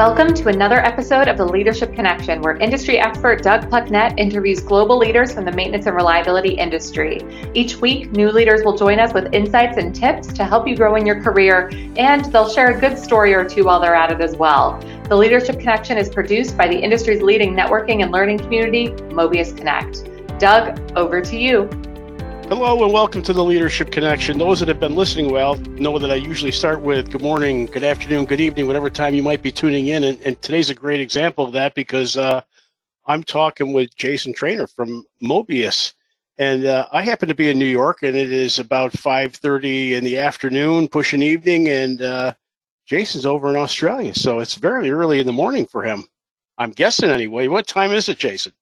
Welcome 0.00 0.32
to 0.32 0.48
another 0.48 0.78
episode 0.78 1.28
of 1.28 1.36
the 1.36 1.44
Leadership 1.44 1.94
Connection, 1.94 2.40
where 2.40 2.56
industry 2.56 2.98
expert 2.98 3.42
Doug 3.42 3.68
Plucknett 3.68 4.18
interviews 4.18 4.60
global 4.60 4.96
leaders 4.96 5.30
from 5.30 5.44
the 5.44 5.52
maintenance 5.52 5.84
and 5.84 5.94
reliability 5.94 6.54
industry. 6.54 7.20
Each 7.52 7.76
week, 7.76 8.10
new 8.12 8.30
leaders 8.30 8.64
will 8.64 8.74
join 8.74 8.98
us 8.98 9.12
with 9.12 9.34
insights 9.34 9.76
and 9.76 9.94
tips 9.94 10.28
to 10.28 10.42
help 10.42 10.66
you 10.66 10.74
grow 10.74 10.94
in 10.94 11.04
your 11.04 11.20
career, 11.20 11.68
and 11.98 12.24
they'll 12.32 12.48
share 12.48 12.74
a 12.74 12.80
good 12.80 12.96
story 12.96 13.34
or 13.34 13.44
two 13.44 13.64
while 13.64 13.78
they're 13.78 13.94
at 13.94 14.10
it 14.10 14.22
as 14.22 14.36
well. 14.36 14.80
The 15.10 15.16
Leadership 15.16 15.58
Connection 15.58 15.98
is 15.98 16.08
produced 16.08 16.56
by 16.56 16.66
the 16.66 16.78
industry's 16.78 17.20
leading 17.20 17.54
networking 17.54 18.02
and 18.02 18.10
learning 18.10 18.38
community, 18.38 18.88
Mobius 19.12 19.54
Connect. 19.54 20.08
Doug, 20.38 20.80
over 20.96 21.20
to 21.20 21.36
you. 21.36 21.68
Hello 22.50 22.82
and 22.82 22.92
welcome 22.92 23.22
to 23.22 23.32
the 23.32 23.44
Leadership 23.44 23.92
Connection. 23.92 24.36
Those 24.36 24.58
that 24.58 24.66
have 24.66 24.80
been 24.80 24.96
listening 24.96 25.30
well 25.30 25.54
know 25.54 26.00
that 26.00 26.10
I 26.10 26.16
usually 26.16 26.50
start 26.50 26.80
with 26.80 27.12
good 27.12 27.22
morning, 27.22 27.66
good 27.66 27.84
afternoon, 27.84 28.24
good 28.24 28.40
evening, 28.40 28.66
whatever 28.66 28.90
time 28.90 29.14
you 29.14 29.22
might 29.22 29.40
be 29.40 29.52
tuning 29.52 29.86
in. 29.86 30.02
And, 30.02 30.20
and 30.22 30.42
today's 30.42 30.68
a 30.68 30.74
great 30.74 31.00
example 31.00 31.44
of 31.44 31.52
that 31.52 31.76
because 31.76 32.16
uh, 32.16 32.40
I'm 33.06 33.22
talking 33.22 33.72
with 33.72 33.94
Jason 33.94 34.32
Tranter 34.32 34.66
from 34.66 35.04
Mobius. 35.22 35.94
And 36.38 36.66
uh, 36.66 36.88
I 36.90 37.02
happen 37.02 37.28
to 37.28 37.36
be 37.36 37.50
in 37.50 37.58
New 37.60 37.66
York 37.66 38.02
and 38.02 38.16
it 38.16 38.32
is 38.32 38.58
about 38.58 38.90
5.30 38.90 39.92
in 39.92 40.02
the 40.02 40.18
afternoon, 40.18 40.88
pushing 40.88 41.22
evening. 41.22 41.68
And 41.68 42.02
uh, 42.02 42.32
Jason's 42.84 43.26
over 43.26 43.48
in 43.50 43.54
Australia. 43.54 44.12
So 44.12 44.40
it's 44.40 44.56
very 44.56 44.90
early 44.90 45.20
in 45.20 45.26
the 45.26 45.32
morning 45.32 45.66
for 45.66 45.84
him. 45.84 46.02
I'm 46.58 46.72
guessing 46.72 47.10
anyway. 47.10 47.46
What 47.46 47.68
time 47.68 47.92
is 47.92 48.08
it, 48.08 48.18
Jason? 48.18 48.52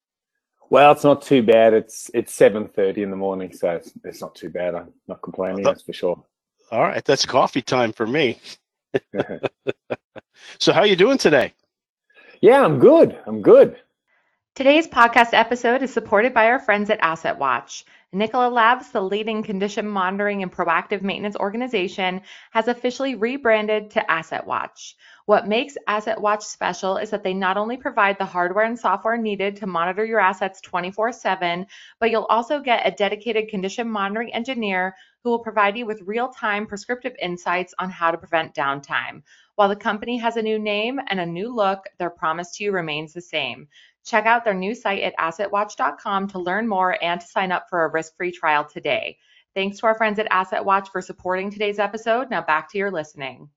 Well, 0.70 0.92
it's 0.92 1.04
not 1.04 1.22
too 1.22 1.42
bad. 1.42 1.72
It's 1.72 2.10
it's 2.12 2.34
seven 2.34 2.68
thirty 2.68 3.02
in 3.02 3.10
the 3.10 3.16
morning, 3.16 3.52
so 3.52 3.70
it's, 3.70 3.92
it's 4.04 4.20
not 4.20 4.34
too 4.34 4.50
bad. 4.50 4.74
I'm 4.74 4.92
not 5.06 5.22
complaining. 5.22 5.64
That's 5.64 5.82
for 5.82 5.92
sure. 5.92 6.22
All 6.70 6.82
right, 6.82 7.04
that's 7.04 7.24
coffee 7.24 7.62
time 7.62 7.92
for 7.92 8.06
me. 8.06 8.38
so, 10.58 10.72
how 10.72 10.80
are 10.80 10.86
you 10.86 10.96
doing 10.96 11.16
today? 11.16 11.54
Yeah, 12.42 12.64
I'm 12.64 12.78
good. 12.78 13.18
I'm 13.26 13.40
good. 13.40 13.76
Today's 14.54 14.86
podcast 14.86 15.30
episode 15.32 15.82
is 15.82 15.92
supported 15.92 16.34
by 16.34 16.46
our 16.46 16.58
friends 16.58 16.90
at 16.90 16.98
Asset 17.00 17.38
Watch. 17.38 17.84
Nikola 18.10 18.48
Labs, 18.48 18.90
the 18.90 19.02
leading 19.02 19.42
condition 19.42 19.86
monitoring 19.86 20.42
and 20.42 20.50
proactive 20.50 21.02
maintenance 21.02 21.36
organization, 21.36 22.22
has 22.52 22.66
officially 22.66 23.14
rebranded 23.14 23.90
to 23.90 24.10
Asset 24.10 24.46
Watch. 24.46 24.96
What 25.26 25.46
makes 25.46 25.76
Asset 25.86 26.18
Watch 26.18 26.42
special 26.42 26.96
is 26.96 27.10
that 27.10 27.22
they 27.22 27.34
not 27.34 27.58
only 27.58 27.76
provide 27.76 28.16
the 28.16 28.24
hardware 28.24 28.64
and 28.64 28.78
software 28.78 29.18
needed 29.18 29.56
to 29.56 29.66
monitor 29.66 30.06
your 30.06 30.20
assets 30.20 30.62
24 30.62 31.12
7, 31.12 31.66
but 32.00 32.10
you'll 32.10 32.24
also 32.30 32.60
get 32.60 32.86
a 32.86 32.96
dedicated 32.96 33.48
condition 33.48 33.90
monitoring 33.90 34.32
engineer 34.32 34.94
who 35.22 35.28
will 35.28 35.40
provide 35.40 35.76
you 35.76 35.84
with 35.84 36.00
real 36.06 36.28
time 36.28 36.66
prescriptive 36.66 37.14
insights 37.20 37.74
on 37.78 37.90
how 37.90 38.10
to 38.10 38.16
prevent 38.16 38.54
downtime. 38.54 39.22
While 39.56 39.68
the 39.68 39.76
company 39.76 40.16
has 40.16 40.38
a 40.38 40.42
new 40.42 40.58
name 40.58 40.98
and 41.08 41.20
a 41.20 41.26
new 41.26 41.54
look, 41.54 41.84
their 41.98 42.08
promise 42.08 42.56
to 42.56 42.64
you 42.64 42.72
remains 42.72 43.12
the 43.12 43.20
same. 43.20 43.68
Check 44.08 44.24
out 44.24 44.42
their 44.42 44.54
new 44.54 44.74
site 44.74 45.02
at 45.02 45.14
assetwatch.com 45.18 46.28
to 46.28 46.38
learn 46.38 46.66
more 46.66 46.96
and 47.04 47.20
to 47.20 47.26
sign 47.26 47.52
up 47.52 47.66
for 47.68 47.84
a 47.84 47.88
risk 47.88 48.16
free 48.16 48.32
trial 48.32 48.64
today. 48.64 49.18
Thanks 49.54 49.78
to 49.80 49.86
our 49.86 49.94
friends 49.94 50.18
at 50.18 50.26
Asset 50.30 50.64
Watch 50.64 50.88
for 50.90 51.02
supporting 51.02 51.50
today's 51.50 51.78
episode. 51.78 52.30
Now 52.30 52.40
back 52.40 52.70
to 52.72 52.78
your 52.78 52.90
listening. 52.90 53.50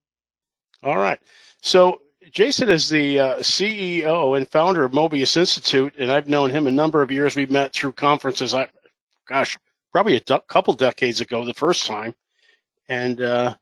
All 0.83 0.97
right. 0.97 1.19
So 1.61 2.01
Jason 2.31 2.67
is 2.67 2.89
the 2.89 3.17
uh, 3.17 3.35
CEO 3.37 4.35
and 4.35 4.45
founder 4.49 4.83
of 4.83 4.91
Mobius 4.91 5.37
Institute, 5.37 5.93
and 5.97 6.11
I've 6.11 6.27
known 6.27 6.49
him 6.49 6.67
a 6.67 6.71
number 6.71 7.01
of 7.01 7.11
years. 7.11 7.37
We've 7.37 7.49
met 7.49 7.71
through 7.71 7.93
conferences. 7.93 8.53
I, 8.53 8.67
gosh, 9.29 9.57
probably 9.93 10.17
a 10.17 10.39
couple 10.49 10.73
decades 10.73 11.21
ago, 11.21 11.45
the 11.45 11.53
first 11.53 11.87
time. 11.87 12.13
And 12.89 13.21
uh, 13.21 13.55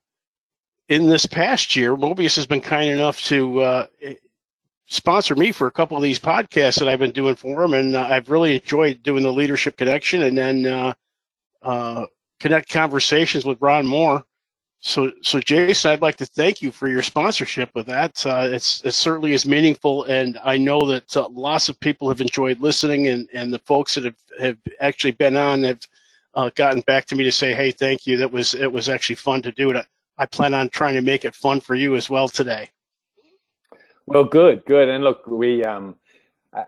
in 0.87 1.07
this 1.07 1.27
past 1.27 1.75
year, 1.75 1.95
Mobius 1.95 2.35
has 2.35 2.47
been 2.47 2.61
kind 2.61 2.89
enough 2.89 3.21
to 3.25 3.61
uh, 3.61 3.85
sponsor 4.89 5.35
me 5.35 5.51
for 5.51 5.67
a 5.67 5.71
couple 5.71 5.95
of 5.95 6.03
these 6.03 6.19
podcasts 6.19 6.79
that 6.79 6.87
I've 6.87 6.99
been 6.99 7.11
doing 7.11 7.35
for 7.35 7.63
him, 7.63 7.73
and 7.73 7.95
uh, 7.95 8.07
I've 8.09 8.29
really 8.29 8.55
enjoyed 8.55 9.03
doing 9.03 9.23
the 9.23 9.31
leadership 9.31 9.77
connection 9.77 10.23
and 10.23 10.37
then 10.37 10.65
uh, 10.65 10.93
uh, 11.61 12.05
connect 12.39 12.69
conversations 12.69 13.45
with 13.45 13.61
Ron 13.61 13.85
Moore 13.85 14.23
so, 14.81 15.11
so 15.21 15.39
Jason, 15.41 15.91
I'd 15.91 16.01
like 16.01 16.15
to 16.17 16.25
thank 16.25 16.61
you 16.61 16.71
for 16.71 16.87
your 16.87 17.03
sponsorship 17.03 17.75
of 17.75 17.85
that. 17.87 18.25
Uh, 18.25 18.47
it's 18.49 18.81
it 18.85 18.93
certainly 18.93 19.33
is 19.33 19.45
meaningful, 19.45 20.05
and 20.05 20.39
I 20.43 20.57
know 20.57 20.79
that 20.87 21.17
uh, 21.17 21.27
lots 21.29 21.67
of 21.67 21.79
people 21.81 22.07
have 22.07 22.21
enjoyed 22.21 22.61
listening, 22.61 23.07
and 23.07 23.27
and 23.33 23.53
the 23.53 23.59
folks 23.59 23.95
that 23.95 24.05
have, 24.05 24.15
have 24.39 24.57
actually 24.79 25.11
been 25.11 25.35
on 25.35 25.63
have 25.63 25.81
uh, 26.33 26.49
gotten 26.55 26.79
back 26.81 27.05
to 27.07 27.15
me 27.15 27.25
to 27.25 27.31
say, 27.31 27.53
hey, 27.53 27.71
thank 27.71 28.07
you. 28.07 28.15
That 28.17 28.31
was 28.31 28.53
it 28.53 28.71
was 28.71 28.87
actually 28.87 29.15
fun 29.15 29.41
to 29.41 29.51
do 29.51 29.69
it. 29.71 29.85
I 30.17 30.25
plan 30.25 30.53
on 30.53 30.69
trying 30.69 30.95
to 30.95 31.01
make 31.01 31.25
it 31.25 31.35
fun 31.35 31.59
for 31.59 31.75
you 31.75 31.95
as 31.95 32.09
well 32.09 32.29
today. 32.29 32.69
Well, 34.09 34.23
good, 34.23 34.65
good, 34.65 34.89
and 34.89 35.03
look, 35.03 35.27
we 35.27 35.63
um, 35.63 35.95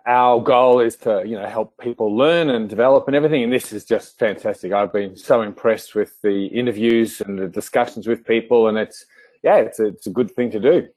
our 0.06 0.40
goal 0.40 0.80
is 0.80 0.96
to 0.98 1.24
you 1.26 1.36
know 1.36 1.48
help 1.48 1.76
people 1.80 2.16
learn 2.16 2.52
and 2.52 2.70
develop 2.70 3.08
and 3.08 3.16
everything. 3.16 3.42
And 3.42 3.52
this 3.52 3.74
is 3.74 3.84
just 3.84 4.20
fantastic. 4.20 4.74
I've 4.74 4.94
been 4.94 5.18
so 5.18 5.42
impressed 5.42 5.96
with 5.96 6.22
the 6.22 6.46
interviews 6.46 7.20
and 7.20 7.40
the 7.40 7.48
discussions 7.48 8.06
with 8.06 8.24
people. 8.28 8.68
And 8.68 8.78
it's 8.78 9.08
yeah 9.42 9.56
it's 9.56 9.80
a, 9.80 9.88
it's 9.88 10.06
a 10.06 10.12
good 10.12 10.30
thing 10.30 10.52
to 10.52 10.60
do. 10.60 10.88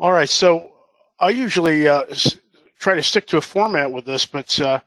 All 0.00 0.10
right. 0.10 0.28
So 0.28 0.72
i 1.20 1.30
usually 1.30 1.86
uh, 1.86 2.02
try 2.80 2.96
to 2.96 3.02
stick 3.02 3.28
to 3.28 3.36
a 3.36 3.40
format 3.40 3.92
with 3.92 4.04
this 4.04 4.26
but 4.26 4.58
uh, 4.58 4.80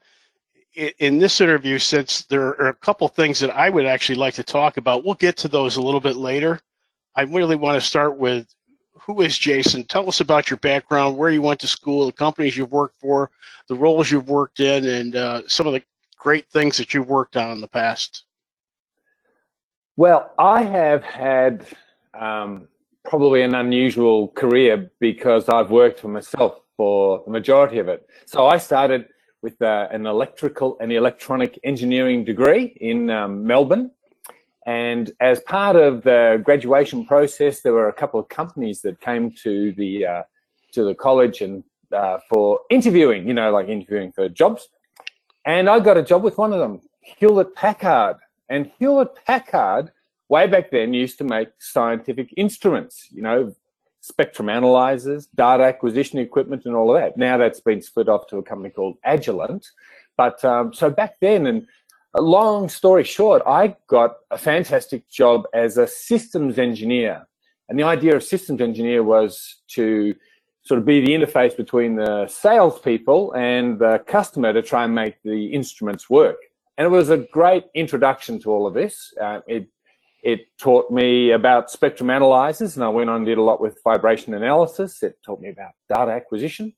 in 0.99 1.17
this 1.17 1.39
interview 1.39 1.79
since 1.79 2.23
there 2.23 2.47
are 2.61 2.67
a 2.67 2.73
couple 2.73 3.07
things 3.07 3.39
that 3.39 3.55
i 3.55 3.69
would 3.69 3.85
actually 3.85 4.17
like 4.17 4.33
to 4.33 4.43
talk 4.43 4.75
about 4.75 5.05
we'll 5.05 5.15
get 5.15 5.37
to 5.37 5.47
those 5.47 5.77
a 5.77 5.81
little 5.81 6.01
bit 6.01 6.17
later. 6.17 6.59
I 7.15 7.21
really 7.21 7.55
want 7.55 7.81
to 7.81 7.87
start 7.87 8.17
with 8.17 8.53
who 9.05 9.21
is 9.21 9.37
Jason? 9.37 9.83
Tell 9.83 10.07
us 10.07 10.19
about 10.19 10.49
your 10.49 10.57
background, 10.57 11.17
where 11.17 11.29
you 11.29 11.41
went 11.41 11.59
to 11.59 11.67
school, 11.67 12.07
the 12.07 12.11
companies 12.11 12.57
you've 12.57 12.71
worked 12.71 12.99
for, 12.99 13.29
the 13.67 13.75
roles 13.75 14.09
you've 14.09 14.29
worked 14.29 14.59
in, 14.59 14.85
and 14.85 15.15
uh, 15.15 15.41
some 15.47 15.67
of 15.67 15.73
the 15.73 15.83
great 16.17 16.49
things 16.49 16.77
that 16.77 16.93
you've 16.93 17.07
worked 17.07 17.37
on 17.37 17.51
in 17.51 17.61
the 17.61 17.67
past. 17.67 18.23
Well, 19.95 20.33
I 20.39 20.63
have 20.63 21.03
had 21.03 21.67
um, 22.19 22.67
probably 23.05 23.43
an 23.43 23.53
unusual 23.53 24.29
career 24.29 24.89
because 24.99 25.47
I've 25.49 25.69
worked 25.69 25.99
for 25.99 26.07
myself 26.07 26.61
for 26.75 27.21
the 27.25 27.31
majority 27.31 27.77
of 27.77 27.87
it. 27.87 28.09
So 28.25 28.47
I 28.47 28.57
started 28.57 29.07
with 29.43 29.61
uh, 29.61 29.87
an 29.91 30.07
electrical 30.07 30.77
and 30.81 30.91
electronic 30.91 31.59
engineering 31.63 32.25
degree 32.25 32.75
in 32.81 33.11
um, 33.11 33.45
Melbourne 33.45 33.91
and 34.65 35.11
as 35.19 35.39
part 35.41 35.75
of 35.75 36.03
the 36.03 36.41
graduation 36.43 37.05
process, 37.05 37.61
there 37.61 37.73
were 37.73 37.87
a 37.87 37.93
couple 37.93 38.19
of 38.19 38.29
companies 38.29 38.81
that 38.81 38.99
came 38.99 39.31
to 39.43 39.71
the 39.73 40.05
uh, 40.05 40.23
to 40.73 40.83
the 40.83 40.95
college 40.95 41.41
and 41.41 41.63
uh, 41.91 42.17
for 42.29 42.61
interviewing, 42.69 43.27
you 43.27 43.33
know, 43.33 43.51
like 43.51 43.67
interviewing 43.67 44.11
for 44.11 44.27
jobs. 44.27 44.67
And 45.45 45.69
I 45.69 45.79
got 45.79 45.97
a 45.97 46.03
job 46.03 46.23
with 46.23 46.37
one 46.37 46.51
of 46.51 46.59
them, 46.59 46.81
Hewlett 47.01 47.55
Packard. 47.55 48.17
And 48.49 48.71
Hewlett 48.79 49.15
Packard, 49.25 49.91
way 50.29 50.47
back 50.47 50.71
then, 50.71 50.93
used 50.93 51.19
to 51.19 51.23
make 51.23 51.49
scientific 51.59 52.33
instruments, 52.35 53.07
you 53.11 53.21
know, 53.21 53.55
spectrum 54.01 54.49
analyzers, 54.49 55.27
data 55.27 55.63
acquisition 55.63 56.19
equipment, 56.19 56.63
and 56.65 56.75
all 56.75 56.95
of 56.95 57.01
that. 57.01 57.17
Now 57.17 57.37
that's 57.37 57.59
been 57.59 57.81
split 57.81 58.09
off 58.09 58.27
to 58.27 58.37
a 58.37 58.43
company 58.43 58.71
called 58.71 58.97
Agilent. 59.05 59.67
But 60.17 60.43
um, 60.43 60.73
so 60.73 60.89
back 60.89 61.15
then, 61.19 61.45
and 61.45 61.67
long 62.21 62.69
story 62.69 63.03
short, 63.03 63.41
I 63.45 63.75
got 63.87 64.17
a 64.31 64.37
fantastic 64.37 65.09
job 65.09 65.43
as 65.53 65.77
a 65.77 65.87
systems 65.87 66.57
engineer. 66.57 67.27
And 67.67 67.79
the 67.79 67.83
idea 67.83 68.15
of 68.15 68.23
systems 68.23 68.61
engineer 68.61 69.03
was 69.03 69.57
to 69.69 70.15
sort 70.61 70.79
of 70.79 70.85
be 70.85 70.99
the 70.99 71.13
interface 71.13 71.55
between 71.55 71.95
the 71.95 72.27
salespeople 72.27 73.33
and 73.33 73.79
the 73.79 74.03
customer 74.07 74.53
to 74.53 74.61
try 74.61 74.83
and 74.83 74.93
make 74.93 75.15
the 75.23 75.47
instruments 75.47 76.09
work. 76.09 76.37
And 76.77 76.85
it 76.85 76.89
was 76.89 77.09
a 77.09 77.17
great 77.17 77.65
introduction 77.73 78.39
to 78.41 78.51
all 78.51 78.67
of 78.67 78.73
this. 78.73 79.13
Uh, 79.21 79.41
it 79.47 79.67
it 80.23 80.47
taught 80.57 80.89
me 80.89 81.31
about 81.31 81.69
spectrum 81.69 82.09
analyzers, 82.09 82.75
and 82.75 82.83
I 82.83 82.89
went 82.89 83.11
on 83.11 83.17
and 83.17 83.25
did 83.27 83.37
a 83.37 83.43
lot 83.43 83.61
with 83.61 83.77
vibration 83.83 84.33
analysis. 84.33 85.03
It 85.03 85.19
taught 85.23 85.39
me 85.39 85.49
about 85.49 85.73
data 85.87 86.11
acquisition. 86.11 86.73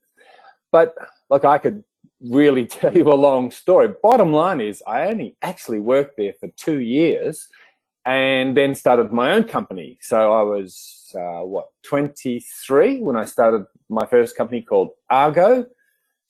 But 0.69 0.93
like 1.29 1.45
I 1.45 1.57
could 1.57 1.85
really 2.21 2.65
tell 2.67 2.95
you 2.95 3.11
a 3.11 3.15
long 3.15 3.51
story. 3.51 3.89
Bottom 4.01 4.33
line 4.33 4.61
is, 4.61 4.83
I 4.85 5.07
only 5.07 5.35
actually 5.41 5.79
worked 5.79 6.17
there 6.17 6.33
for 6.39 6.49
two 6.57 6.79
years 6.79 7.47
and 8.05 8.55
then 8.55 8.73
started 8.73 9.11
my 9.11 9.33
own 9.33 9.43
company. 9.43 9.97
So 10.01 10.33
I 10.33 10.41
was, 10.41 11.13
uh, 11.13 11.41
what, 11.43 11.67
23 11.83 13.01
when 13.01 13.17
I 13.17 13.25
started 13.25 13.65
my 13.89 14.05
first 14.05 14.37
company 14.37 14.61
called 14.61 14.91
Argo, 15.09 15.65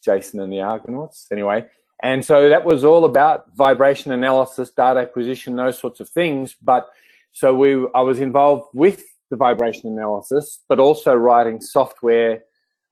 Jason 0.04 0.40
and 0.40 0.52
the 0.52 0.62
Argonauts, 0.62 1.28
anyway. 1.32 1.66
And 2.02 2.24
so 2.24 2.50
that 2.50 2.66
was 2.66 2.84
all 2.84 3.06
about 3.06 3.56
vibration 3.56 4.12
analysis, 4.12 4.72
data 4.72 5.00
acquisition, 5.02 5.56
those 5.56 5.80
sorts 5.80 6.00
of 6.00 6.10
things. 6.10 6.56
But 6.62 6.88
so 7.32 7.54
we, 7.54 7.88
I 7.94 8.02
was 8.02 8.20
involved 8.20 8.70
with 8.74 9.04
the 9.30 9.36
vibration 9.36 9.92
analysis, 9.92 10.64
but 10.70 10.80
also 10.80 11.14
writing 11.14 11.62
software 11.62 12.44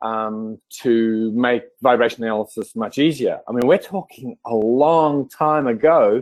um, 0.06 0.60
to 0.70 1.32
make 1.32 1.64
vibration 1.82 2.24
analysis 2.24 2.76
much 2.76 3.00
easier. 3.00 3.40
I 3.48 3.52
mean, 3.52 3.66
we're 3.66 3.80
talking 3.80 4.38
a 4.46 4.54
long 4.54 5.28
time 5.30 5.66
ago, 5.66 6.22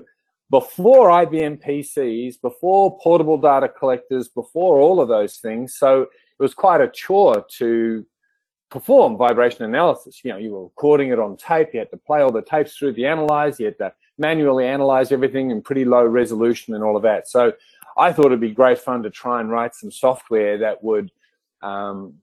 before 0.49 1.09
IBM 1.09 1.61
PCs, 1.65 2.39
before 2.41 2.97
portable 2.99 3.37
data 3.37 3.67
collectors, 3.67 4.29
before 4.29 4.79
all 4.79 5.01
of 5.01 5.09
those 5.09 5.37
things. 5.37 5.75
So 5.75 6.03
it 6.03 6.39
was 6.39 6.53
quite 6.53 6.79
a 6.79 6.87
chore 6.87 7.45
to 7.57 8.05
perform 8.69 9.17
vibration 9.17 9.65
analysis. 9.65 10.21
You 10.23 10.31
know, 10.31 10.37
you 10.37 10.53
were 10.53 10.63
recording 10.63 11.09
it 11.09 11.19
on 11.19 11.35
tape. 11.35 11.69
You 11.73 11.79
had 11.79 11.91
to 11.91 11.97
play 11.97 12.21
all 12.21 12.31
the 12.31 12.41
tapes 12.41 12.77
through 12.77 12.93
the 12.93 13.05
analyze. 13.05 13.59
You 13.59 13.65
had 13.65 13.77
to 13.79 13.93
manually 14.17 14.65
analyze 14.65 15.11
everything 15.11 15.51
in 15.51 15.61
pretty 15.61 15.83
low 15.83 16.05
resolution 16.05 16.73
and 16.73 16.83
all 16.83 16.95
of 16.95 17.03
that. 17.03 17.27
So 17.27 17.51
I 17.97 18.13
thought 18.13 18.27
it'd 18.27 18.39
be 18.39 18.51
great 18.51 18.79
fun 18.79 19.03
to 19.03 19.09
try 19.09 19.41
and 19.41 19.51
write 19.51 19.75
some 19.75 19.91
software 19.91 20.59
that 20.59 20.83
would, 20.83 21.11
um, 21.61 22.19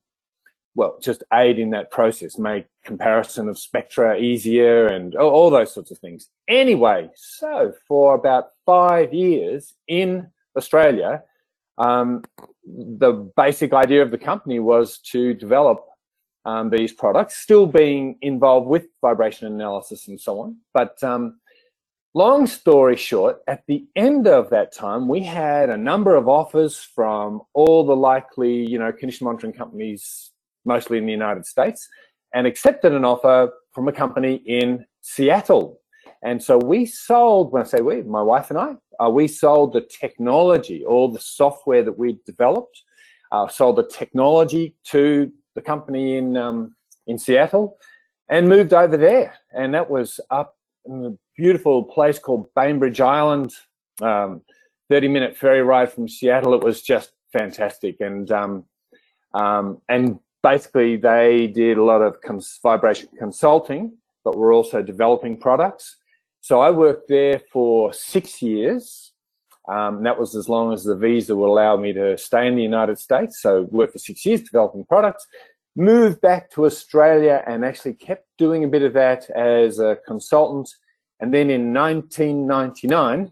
well, 0.75 0.99
just 1.01 1.23
aid 1.33 1.59
in 1.59 1.71
that 1.71 1.91
process, 1.91 2.39
make 2.39 2.67
comparison 2.85 3.49
of 3.49 3.59
spectra 3.59 4.17
easier 4.19 4.87
and 4.87 5.15
all, 5.17 5.51
those 5.51 5.73
sorts 5.75 5.91
of 5.91 5.99
things. 5.99 6.29
Anyway, 6.49 7.11
so 7.17 7.73
for 7.89 8.15
about 8.15 8.51
five 8.65 9.13
years 9.13 9.75
in 9.89 10.29
Australia, 10.57 11.23
um, 11.79 12.23
the 12.65 13.31
basic 13.37 13.73
idea 13.73 14.03
of 14.03 14.11
the 14.11 14.19
company 14.19 14.61
was 14.61 14.99
to 14.99 15.35
develop 15.35 15.85
um, 16.45 16.71
these 16.71 16.93
products, 16.93 17.37
still 17.37 17.67
being 17.67 18.17
involved 18.23 18.67
with 18.67 18.87
vibration 19.01 19.47
analysis 19.47 20.09
and 20.09 20.21
so 20.21 20.41
on. 20.41 20.57
But 20.73 21.03
um, 21.03 21.41
long 22.15 22.47
story 22.47 22.97
short, 22.97 23.41
at 23.47 23.65
the 23.67 23.87
end 23.97 24.27
of 24.27 24.51
that 24.51 24.73
time, 24.73 25.09
we 25.09 25.23
had 25.23 25.69
a 25.69 25.77
number 25.77 26.15
of 26.17 26.29
offers 26.29 26.79
from 26.79 27.43
all 27.55 27.85
the 27.85 27.97
likely, 27.97 28.67
you 28.67 28.79
know, 28.79 28.93
condition 28.93 29.27
monitoring 29.27 29.53
companies, 29.53 30.30
mostly 30.75 30.99
in 30.99 31.07
the 31.07 31.19
United 31.23 31.45
States, 31.55 31.81
and 32.35 32.47
accepted 32.47 32.93
an 32.93 33.05
offer 33.05 33.39
from 33.75 33.89
a 33.89 33.93
company 33.93 34.35
in 34.47 34.85
Seattle. 35.01 35.81
And 36.23 36.43
so 36.43 36.59
we 36.59 36.87
sold, 36.87 37.53
when 37.53 37.63
I 37.63 37.67
say 37.67 37.81
we, 37.81 38.03
my 38.03 38.23
wife 38.23 38.51
and 38.51 38.59
I, 38.59 38.71
uh, 39.03 39.11
we 39.11 39.27
sold 39.27 39.73
the 39.73 39.87
technology, 40.03 40.85
all 40.85 41.09
the 41.11 41.25
software 41.41 41.83
that 41.83 41.99
we 41.99 42.19
developed, 42.27 42.77
uh, 43.33 43.49
sold 43.49 43.77
the 43.77 43.89
technology 44.01 44.77
to 44.93 45.33
the 45.55 45.63
company 45.63 46.17
in 46.19 46.37
um, 46.37 46.59
in 47.07 47.19
Seattle, 47.19 47.79
and 48.29 48.49
moved 48.49 48.73
over 48.73 48.97
there. 48.97 49.35
And 49.53 49.75
that 49.75 49.89
was 49.91 50.21
up 50.31 50.57
in 50.85 50.97
a 51.07 51.13
beautiful 51.41 51.85
place 51.85 52.19
called 52.19 52.47
Bainbridge 52.55 53.01
Island. 53.01 53.51
Um, 54.03 54.43
30 54.91 55.09
minute 55.09 55.37
ferry 55.37 55.63
ride 55.63 55.93
from 55.93 56.09
Seattle. 56.09 56.53
It 56.53 56.65
was 56.65 56.83
just 56.83 57.13
fantastic. 57.33 58.01
And 58.01 58.31
um, 58.31 58.65
um, 59.33 59.81
and 59.89 60.19
basically 60.43 60.97
they 60.97 61.47
did 61.47 61.79
a 61.79 61.85
lot 61.85 62.03
of 62.03 62.21
cons- 62.21 62.59
vibration 62.63 63.09
consulting, 63.19 63.97
but 64.25 64.37
we're 64.37 64.55
also 64.55 64.83
developing 64.83 65.37
products. 65.37 65.97
So 66.41 66.61
I 66.61 66.71
worked 66.71 67.09
there 67.09 67.41
for 67.53 67.93
six 67.93 68.41
years. 68.41 69.13
Um, 69.69 70.03
that 70.05 70.19
was 70.19 70.35
as 70.35 70.49
long 70.49 70.73
as 70.73 70.85
the 70.85 70.97
visa 70.97 71.37
would 71.37 71.47
allow 71.47 71.77
me 71.77 71.93
to 71.93 72.17
stay 72.17 72.47
in 72.47 72.57
the 72.57 72.63
United 72.63 72.99
States. 72.99 73.41
So 73.41 73.63
worked 73.71 73.93
for 73.93 73.99
six 73.99 74.25
years 74.25 74.43
developing 74.43 74.85
products, 74.85 75.27
moved 75.77 76.21
back 76.21 76.51
to 76.53 76.65
Australia 76.65 77.45
and 77.47 77.65
actually 77.65 77.95
kept 77.95 78.27
doing 78.39 78.65
a 78.65 78.69
bit 78.69 78.83
of 78.83 78.95
that 78.95 79.29
as 79.31 79.79
a 79.79 79.99
consultant. 80.07 80.71
And 81.21 81.33
then 81.33 81.51
in 81.51 81.73
1999, 81.75 83.31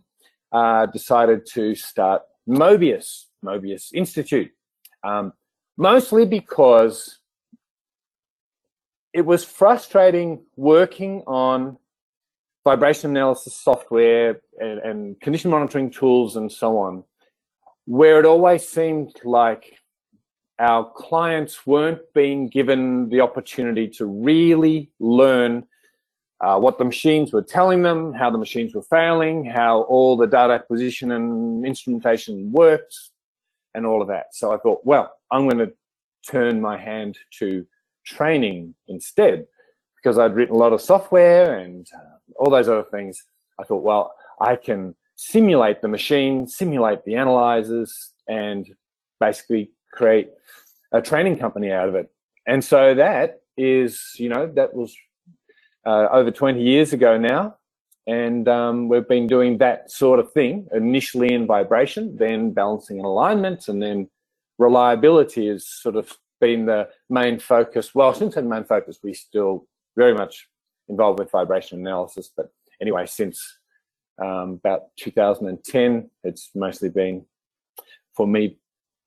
uh, 0.52 0.86
decided 0.86 1.46
to 1.46 1.74
start 1.74 2.22
Mobius, 2.48 3.24
Mobius 3.44 3.92
Institute, 3.92 4.50
um, 5.04 5.32
mostly 5.78 6.26
because 6.26 7.18
it 9.14 9.24
was 9.24 9.44
frustrating 9.44 10.44
working 10.56 11.22
on 11.26 11.78
vibration 12.64 13.10
analysis 13.10 13.54
software 13.54 14.40
and, 14.60 14.80
and 14.80 15.20
condition 15.20 15.50
monitoring 15.50 15.90
tools 15.90 16.36
and 16.36 16.52
so 16.52 16.76
on, 16.76 17.04
where 17.86 18.18
it 18.18 18.26
always 18.26 18.68
seemed 18.68 19.14
like 19.24 19.78
our 20.58 20.90
clients 20.94 21.64
weren't 21.64 22.00
being 22.12 22.48
given 22.48 23.08
the 23.08 23.20
opportunity 23.20 23.88
to 23.88 24.04
really 24.04 24.90
learn 24.98 25.64
uh, 26.40 26.58
what 26.58 26.78
the 26.78 26.84
machines 26.84 27.32
were 27.32 27.42
telling 27.42 27.82
them, 27.82 28.12
how 28.12 28.30
the 28.30 28.38
machines 28.38 28.74
were 28.74 28.82
failing, 28.82 29.44
how 29.44 29.82
all 29.82 30.16
the 30.16 30.26
data 30.26 30.52
acquisition 30.52 31.12
and 31.12 31.64
instrumentation 31.64 32.50
worked, 32.52 32.96
and 33.74 33.86
all 33.86 34.02
of 34.02 34.08
that. 34.08 34.26
So 34.32 34.52
I 34.52 34.58
thought, 34.58 34.80
well, 34.84 35.17
I'm 35.30 35.48
going 35.48 35.58
to 35.58 35.72
turn 36.26 36.60
my 36.60 36.78
hand 36.78 37.18
to 37.38 37.66
training 38.04 38.74
instead 38.86 39.46
because 39.96 40.18
I'd 40.18 40.34
written 40.34 40.54
a 40.54 40.58
lot 40.58 40.72
of 40.72 40.80
software 40.80 41.58
and 41.58 41.86
uh, 41.94 42.16
all 42.36 42.50
those 42.50 42.68
other 42.68 42.84
things. 42.90 43.24
I 43.60 43.64
thought, 43.64 43.82
well, 43.82 44.14
I 44.40 44.56
can 44.56 44.94
simulate 45.16 45.82
the 45.82 45.88
machine, 45.88 46.46
simulate 46.46 47.04
the 47.04 47.16
analyzers, 47.16 48.12
and 48.28 48.68
basically 49.20 49.70
create 49.92 50.30
a 50.92 51.02
training 51.02 51.38
company 51.38 51.72
out 51.72 51.88
of 51.88 51.94
it. 51.94 52.10
And 52.46 52.64
so 52.64 52.94
that 52.94 53.40
is, 53.56 54.12
you 54.16 54.28
know, 54.28 54.46
that 54.54 54.74
was 54.74 54.96
uh, 55.84 56.08
over 56.12 56.30
20 56.30 56.62
years 56.62 56.92
ago 56.92 57.18
now. 57.18 57.56
And 58.06 58.48
um, 58.48 58.88
we've 58.88 59.06
been 59.06 59.26
doing 59.26 59.58
that 59.58 59.90
sort 59.90 60.18
of 60.18 60.32
thing 60.32 60.66
initially 60.72 61.34
in 61.34 61.46
vibration, 61.46 62.16
then 62.16 62.52
balancing 62.52 62.96
and 62.96 63.04
alignment, 63.04 63.68
and 63.68 63.82
then 63.82 64.08
reliability 64.58 65.48
has 65.48 65.66
sort 65.66 65.96
of 65.96 66.12
been 66.40 66.66
the 66.66 66.88
main 67.08 67.38
focus. 67.38 67.94
Well, 67.94 68.14
since 68.14 68.34
the 68.34 68.42
main 68.42 68.64
focus, 68.64 68.98
we 69.02 69.14
still 69.14 69.66
very 69.96 70.14
much 70.14 70.48
involved 70.88 71.18
with 71.18 71.30
vibration 71.30 71.80
analysis. 71.80 72.30
But 72.36 72.50
anyway, 72.80 73.06
since 73.06 73.58
um, 74.22 74.60
about 74.64 74.96
2010, 74.98 76.10
it's 76.24 76.50
mostly 76.54 76.88
been, 76.88 77.24
for 78.14 78.26
me 78.26 78.58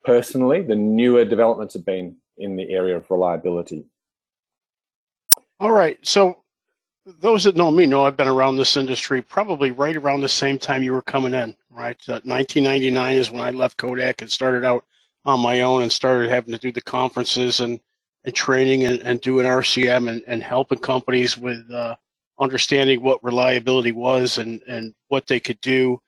personally, 0.03 0.61
the 0.61 0.75
newer 0.75 1.25
developments 1.25 1.73
have 1.73 1.85
been 1.85 2.15
in 2.37 2.55
the 2.55 2.69
area 2.71 2.97
of 2.97 3.09
reliability. 3.09 3.85
All 5.59 5.71
right. 5.71 5.99
So 6.01 6.41
those 7.05 7.43
that 7.43 7.55
know 7.55 7.71
me 7.71 7.85
know 7.85 8.05
I've 8.05 8.17
been 8.17 8.27
around 8.27 8.57
this 8.57 8.77
industry 8.77 9.21
probably 9.21 9.71
right 9.71 9.95
around 9.95 10.21
the 10.21 10.29
same 10.29 10.57
time 10.57 10.83
you 10.83 10.93
were 10.93 11.01
coming 11.01 11.33
in, 11.33 11.55
right? 11.69 11.97
Uh, 12.07 12.21
1999 12.23 13.15
is 13.17 13.31
when 13.31 13.41
I 13.41 13.51
left 13.51 13.77
Kodak 13.77 14.21
and 14.21 14.31
started 14.31 14.63
out 14.63 14.85
on 15.25 15.39
my 15.39 15.61
own 15.61 15.83
and 15.83 15.91
started 15.91 16.29
having 16.29 16.53
to 16.53 16.59
do 16.59 16.71
the 16.71 16.81
conferences 16.81 17.59
and, 17.59 17.79
and 18.23 18.33
training 18.33 18.85
and, 18.85 18.99
and 19.01 19.21
doing 19.21 19.45
RCM 19.45 20.09
and, 20.09 20.23
and 20.27 20.43
helping 20.43 20.79
companies 20.79 21.37
with 21.37 21.69
uh, 21.71 21.95
understanding 22.39 23.01
what 23.01 23.23
reliability 23.23 23.91
was 23.91 24.37
and, 24.37 24.61
and 24.67 24.93
what 25.09 25.27
they 25.27 25.39
could 25.39 25.59
do. 25.61 26.01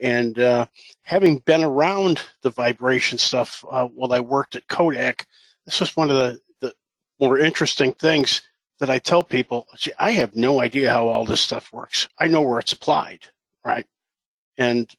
And 0.00 0.38
uh, 0.38 0.66
having 1.02 1.38
been 1.38 1.64
around 1.64 2.22
the 2.42 2.50
vibration 2.50 3.18
stuff 3.18 3.64
uh, 3.70 3.86
while 3.86 4.12
I 4.12 4.20
worked 4.20 4.56
at 4.56 4.66
Kodak, 4.68 5.26
this 5.66 5.80
was 5.80 5.96
one 5.96 6.10
of 6.10 6.16
the, 6.16 6.40
the 6.60 6.72
more 7.18 7.38
interesting 7.38 7.92
things 7.94 8.42
that 8.78 8.88
I 8.88 8.98
tell 8.98 9.22
people, 9.22 9.66
I 9.98 10.12
have 10.12 10.34
no 10.34 10.62
idea 10.62 10.90
how 10.90 11.06
all 11.06 11.26
this 11.26 11.42
stuff 11.42 11.70
works. 11.70 12.08
I 12.18 12.28
know 12.28 12.40
where 12.40 12.58
it's 12.58 12.72
applied, 12.72 13.20
right? 13.62 13.86
And 14.56 14.90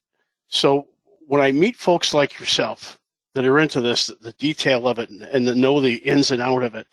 so 0.50 0.88
when 1.28 1.42
I 1.42 1.51
meet 1.51 1.75
folks 1.78 2.13
like 2.13 2.40
yourself 2.40 3.00
that 3.34 3.46
are 3.46 3.60
into 3.60 3.82
this, 3.82 4.12
the 4.22 4.34
detail 4.34 4.88
of 4.88 5.00
it, 5.00 5.10
and 5.10 5.48
that 5.48 5.56
know 5.56 5.80
the 5.80 5.96
ins 5.96 6.32
and 6.32 6.42
out 6.42 6.64
of 6.64 6.76
it, 6.76 6.88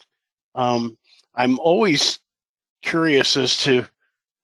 um, 0.54 0.96
I'm 1.34 1.58
always 1.58 2.18
curious 2.82 3.36
as 3.36 3.56
to. 3.64 3.86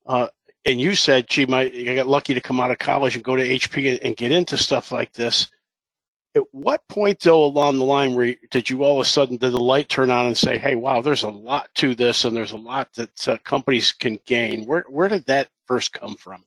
Uh, 0.07 0.29
and 0.67 0.81
you 0.81 0.95
said, 0.95 1.29
"Gee, 1.29 1.47
my, 1.47 1.63
I 1.63 1.95
got 1.95 2.07
lucky 2.07 2.35
to 2.35 2.41
come 2.41 2.61
out 2.61 2.71
of 2.71 2.79
college 2.79 3.15
and 3.15 3.25
go 3.25 3.37
to 3.37 3.49
HP 3.49 3.93
and, 3.93 4.01
and 4.01 4.17
get 4.17 4.33
into 4.33 4.57
stuff 4.57 4.93
like 4.93 5.13
this." 5.13 5.49
at 6.35 6.43
what 6.53 6.87
point 6.89 7.21
though 7.21 7.45
along 7.45 7.79
the 7.79 7.85
line 7.85 8.15
where 8.15 8.35
did 8.51 8.69
you 8.69 8.83
all 8.83 9.01
of 9.01 9.07
a 9.07 9.09
sudden 9.09 9.37
did 9.37 9.53
the 9.53 9.59
light 9.59 9.89
turn 9.89 10.11
on 10.11 10.27
and 10.27 10.37
say 10.37 10.59
hey 10.59 10.75
wow 10.75 11.01
there's 11.01 11.23
a 11.23 11.29
lot 11.29 11.69
to 11.75 11.95
this 11.95 12.25
and 12.25 12.37
there's 12.37 12.53
a 12.53 12.57
lot 12.57 12.93
that 12.95 13.29
uh, 13.29 13.37
companies 13.45 13.93
can 13.93 14.19
gain 14.27 14.65
where 14.67 14.85
where 14.89 15.09
did 15.09 15.25
that 15.27 15.49
first 15.67 15.93
come 15.93 16.15
from 16.17 16.45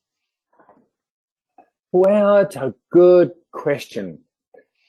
well 1.91 2.37
it's 2.37 2.55
a 2.55 2.73
good 2.91 3.31
question 3.51 4.19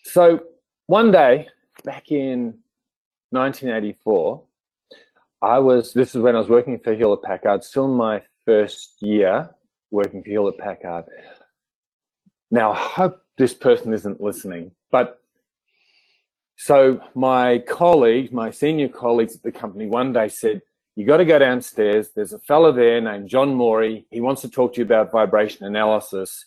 so 0.04 0.42
one 0.88 1.12
day 1.12 1.46
back 1.84 2.10
in 2.10 2.54
1984 3.30 4.42
i 5.42 5.58
was 5.58 5.92
this 5.92 6.14
is 6.14 6.20
when 6.20 6.34
i 6.34 6.38
was 6.38 6.48
working 6.48 6.78
for 6.80 6.94
hewlett 6.94 7.22
packard 7.22 7.62
still 7.62 7.84
in 7.84 7.92
my 7.92 8.20
first 8.44 8.96
year 9.00 9.48
working 9.92 10.22
for 10.22 10.30
hewlett 10.30 10.58
packard 10.58 11.04
now 12.50 12.72
i 12.72 12.76
hope 12.76 13.22
this 13.36 13.54
person 13.54 13.92
isn't 13.92 14.20
listening 14.20 14.72
but 14.90 15.20
so 16.58 17.00
my 17.14 17.60
colleague, 17.60 18.32
my 18.32 18.50
senior 18.50 18.88
colleagues 18.88 19.36
at 19.36 19.44
the 19.44 19.52
company 19.52 19.86
one 19.86 20.12
day 20.12 20.26
said, 20.26 20.60
you 20.96 21.06
got 21.06 21.18
to 21.18 21.24
go 21.24 21.38
downstairs. 21.38 22.10
There's 22.14 22.32
a 22.32 22.40
fellow 22.40 22.72
there 22.72 23.00
named 23.00 23.28
John 23.28 23.54
Morey. 23.54 24.06
He 24.10 24.20
wants 24.20 24.42
to 24.42 24.50
talk 24.50 24.74
to 24.74 24.78
you 24.78 24.84
about 24.84 25.12
vibration 25.12 25.64
analysis. 25.64 26.44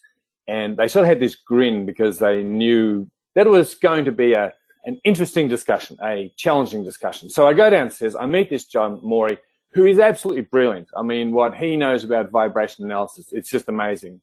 And 0.50 0.76
they 0.76 0.90
sort 0.90 1.04
of 1.04 1.08
had 1.08 1.22
this 1.22 1.36
grin 1.36 1.86
because 1.86 2.20
they 2.20 2.44
knew 2.44 3.10
that 3.36 3.48
was 3.48 3.76
going 3.76 4.06
to 4.06 4.12
be 4.12 4.34
a, 4.34 4.54
an 4.86 5.00
interesting 5.04 5.48
discussion, 5.48 5.98
a 6.04 6.32
challenging 6.38 6.84
discussion. 6.84 7.30
So 7.30 7.48
I 7.48 7.54
go 7.54 7.70
downstairs, 7.70 8.16
I 8.16 8.26
meet 8.26 8.50
this 8.50 8.66
John 8.66 9.00
Morey, 9.04 9.38
who 9.74 9.86
is 9.86 10.00
absolutely 10.00 10.44
brilliant. 10.44 10.90
I 10.96 11.02
mean, 11.04 11.32
what 11.32 11.56
he 11.56 11.78
knows 11.78 12.04
about 12.04 12.30
vibration 12.30 12.86
analysis, 12.86 13.32
it's 13.32 13.50
just 13.50 13.70
amazing 13.70 14.22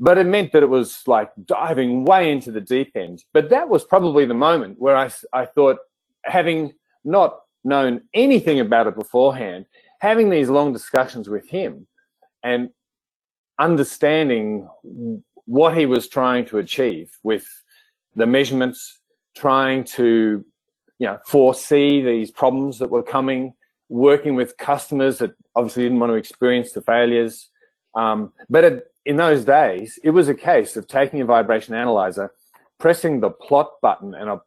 but 0.00 0.18
it 0.18 0.26
meant 0.26 0.52
that 0.52 0.62
it 0.62 0.68
was 0.68 1.02
like 1.06 1.30
diving 1.44 2.04
way 2.04 2.30
into 2.30 2.50
the 2.50 2.60
deep 2.60 2.92
end. 2.96 3.24
But 3.32 3.50
that 3.50 3.68
was 3.68 3.84
probably 3.84 4.24
the 4.24 4.34
moment 4.34 4.78
where 4.78 4.96
I, 4.96 5.10
I 5.32 5.46
thought, 5.46 5.78
having 6.24 6.72
not 7.04 7.40
known 7.64 8.02
anything 8.12 8.60
about 8.60 8.86
it 8.86 8.96
beforehand, 8.96 9.66
having 10.00 10.30
these 10.30 10.50
long 10.50 10.72
discussions 10.72 11.28
with 11.28 11.48
him 11.48 11.86
and 12.42 12.70
understanding 13.58 14.68
what 15.46 15.76
he 15.76 15.86
was 15.86 16.08
trying 16.08 16.44
to 16.46 16.58
achieve 16.58 17.10
with 17.22 17.46
the 18.16 18.26
measurements, 18.26 19.00
trying 19.36 19.84
to 19.84 20.44
you 20.98 21.06
know 21.06 21.18
foresee 21.26 22.02
these 22.02 22.30
problems 22.30 22.78
that 22.78 22.90
were 22.90 23.02
coming, 23.02 23.54
working 23.88 24.34
with 24.34 24.56
customers 24.56 25.18
that 25.18 25.32
obviously 25.54 25.84
didn't 25.84 26.00
want 26.00 26.10
to 26.10 26.16
experience 26.16 26.72
the 26.72 26.82
failures. 26.82 27.50
Um, 27.94 28.32
but 28.50 28.64
it, 28.64 28.86
in 29.06 29.16
those 29.16 29.44
days, 29.44 29.98
it 30.02 30.10
was 30.10 30.28
a 30.28 30.34
case 30.34 30.76
of 30.76 30.88
taking 30.88 31.20
a 31.20 31.24
vibration 31.24 31.74
analyzer, 31.74 32.32
pressing 32.78 33.20
the 33.20 33.30
plot 33.30 33.72
button, 33.82 34.14
and 34.14 34.28
a 34.30 34.40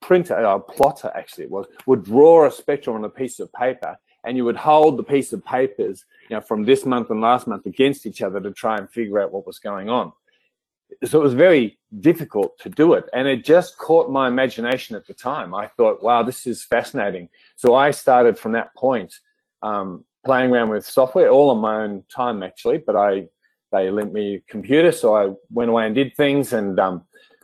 printer, 0.00 0.34
a 0.34 0.60
plotter 0.60 1.10
actually 1.14 1.44
it 1.44 1.50
was, 1.50 1.66
would 1.86 2.04
draw 2.04 2.46
a 2.46 2.50
spectrum 2.50 2.96
on 2.96 3.04
a 3.04 3.08
piece 3.08 3.40
of 3.40 3.52
paper, 3.52 3.96
and 4.24 4.36
you 4.36 4.44
would 4.44 4.56
hold 4.56 4.96
the 4.96 5.02
piece 5.02 5.32
of 5.32 5.44
papers, 5.44 6.04
you 6.28 6.36
know, 6.36 6.40
from 6.40 6.64
this 6.64 6.84
month 6.86 7.10
and 7.10 7.20
last 7.20 7.46
month 7.46 7.66
against 7.66 8.06
each 8.06 8.22
other 8.22 8.40
to 8.40 8.52
try 8.52 8.76
and 8.76 8.90
figure 8.90 9.20
out 9.20 9.32
what 9.32 9.46
was 9.46 9.58
going 9.58 9.88
on. 9.88 10.12
So 11.04 11.20
it 11.20 11.24
was 11.24 11.34
very 11.34 11.78
difficult 12.00 12.58
to 12.60 12.68
do 12.68 12.94
it, 12.94 13.04
and 13.12 13.28
it 13.28 13.44
just 13.44 13.78
caught 13.78 14.10
my 14.10 14.28
imagination 14.28 14.96
at 14.96 15.06
the 15.06 15.14
time. 15.14 15.54
I 15.54 15.68
thought, 15.68 16.02
wow, 16.02 16.22
this 16.22 16.46
is 16.46 16.64
fascinating. 16.64 17.28
So 17.56 17.74
I 17.74 17.90
started 17.90 18.38
from 18.38 18.52
that 18.52 18.74
point. 18.74 19.14
Um, 19.62 20.04
playing 20.24 20.50
around 20.50 20.70
with 20.70 20.86
software 20.86 21.28
all 21.28 21.50
on 21.50 21.58
my 21.58 21.82
own 21.82 22.02
time 22.14 22.42
actually 22.42 22.78
but 22.78 22.96
i 22.96 23.26
they 23.72 23.90
lent 23.90 24.12
me 24.12 24.36
a 24.36 24.50
computer 24.50 24.90
so 24.90 25.14
i 25.14 25.30
went 25.50 25.70
away 25.70 25.86
and 25.86 25.94
did 25.94 26.14
things 26.16 26.52
and 26.52 26.80
um, 26.80 27.02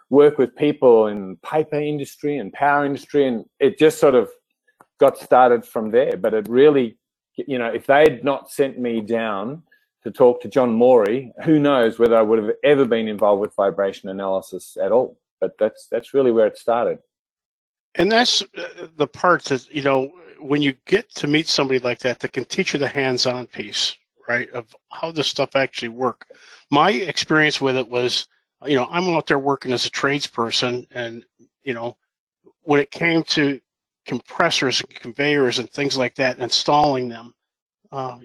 work 0.09 0.39
with 0.39 0.57
people 0.57 1.07
in 1.07 1.37
paper 1.37 1.79
industry 1.79 2.39
and 2.39 2.53
power 2.53 2.85
industry 2.85 3.27
and 3.27 3.45
it 3.59 3.79
just 3.79 3.99
sort 3.99 4.15
of 4.15 4.29
got 4.99 5.19
started 5.19 5.65
from 5.65 5.91
there 5.91 6.17
but 6.17 6.35
it 6.35 6.49
really 6.49 6.99
you 7.37 7.59
know 7.59 7.69
if 7.69 7.87
they'd 7.87 8.25
not 8.25 8.51
sent 8.51 8.79
me 8.79 9.01
down 9.01 9.63
to 10.03 10.11
talk 10.11 10.41
to 10.41 10.49
john 10.49 10.73
morey 10.73 11.33
who 11.45 11.59
knows 11.59 11.99
whether 11.99 12.17
i 12.17 12.23
would 12.23 12.43
have 12.43 12.55
ever 12.65 12.85
been 12.85 13.09
involved 13.09 13.41
with 13.41 13.55
vibration 13.55 14.09
analysis 14.09 14.77
at 14.83 14.93
all 14.93 15.19
but 15.41 15.57
that's 15.59 15.87
that's 15.91 16.15
really 16.15 16.33
where 16.33 16.47
it 16.47 16.59
started 16.59 16.99
and 17.97 18.11
that's 18.11 18.43
uh, 18.57 18.87
the 18.97 19.07
part 19.07 19.45
that 19.45 19.69
you 19.75 19.83
know 19.83 20.13
when 20.41 20.63
you 20.63 20.75
get 20.87 21.13
to 21.15 21.27
meet 21.27 21.49
somebody 21.49 21.79
like 21.79 21.99
that 22.01 22.19
that 22.21 22.33
can 22.33 22.45
teach 22.45 22.73
you 22.73 22.79
the 22.79 22.89
hands-on 22.89 23.47
piece, 23.47 23.97
right, 24.29 24.51
of 24.51 24.75
how 24.91 25.13
this 25.13 25.29
stuff 25.29 25.55
actually 25.55 25.89
work. 25.89 26.27
My 26.71 26.91
experience 26.91 27.61
with 27.61 27.77
it 27.77 27.89
was, 27.89 28.27
you 28.67 28.77
know, 28.77 28.89
I'm 28.91 29.09
out 29.11 29.27
there 29.27 29.39
working 29.39 29.73
as 29.73 29.87
a 29.87 29.91
tradesperson, 29.91 30.87
and 30.93 31.25
you 31.63 31.75
know, 31.75 31.97
when 32.63 32.81
it 32.81 32.91
came 32.91 33.23
to 33.25 33.61
compressors 34.07 34.81
and 34.81 34.95
conveyors 34.95 35.59
and 35.59 35.71
things 35.71 35.97
like 35.97 36.15
that, 36.17 36.39
installing 36.39 37.09
them, 37.09 37.35
uh, 37.93 38.19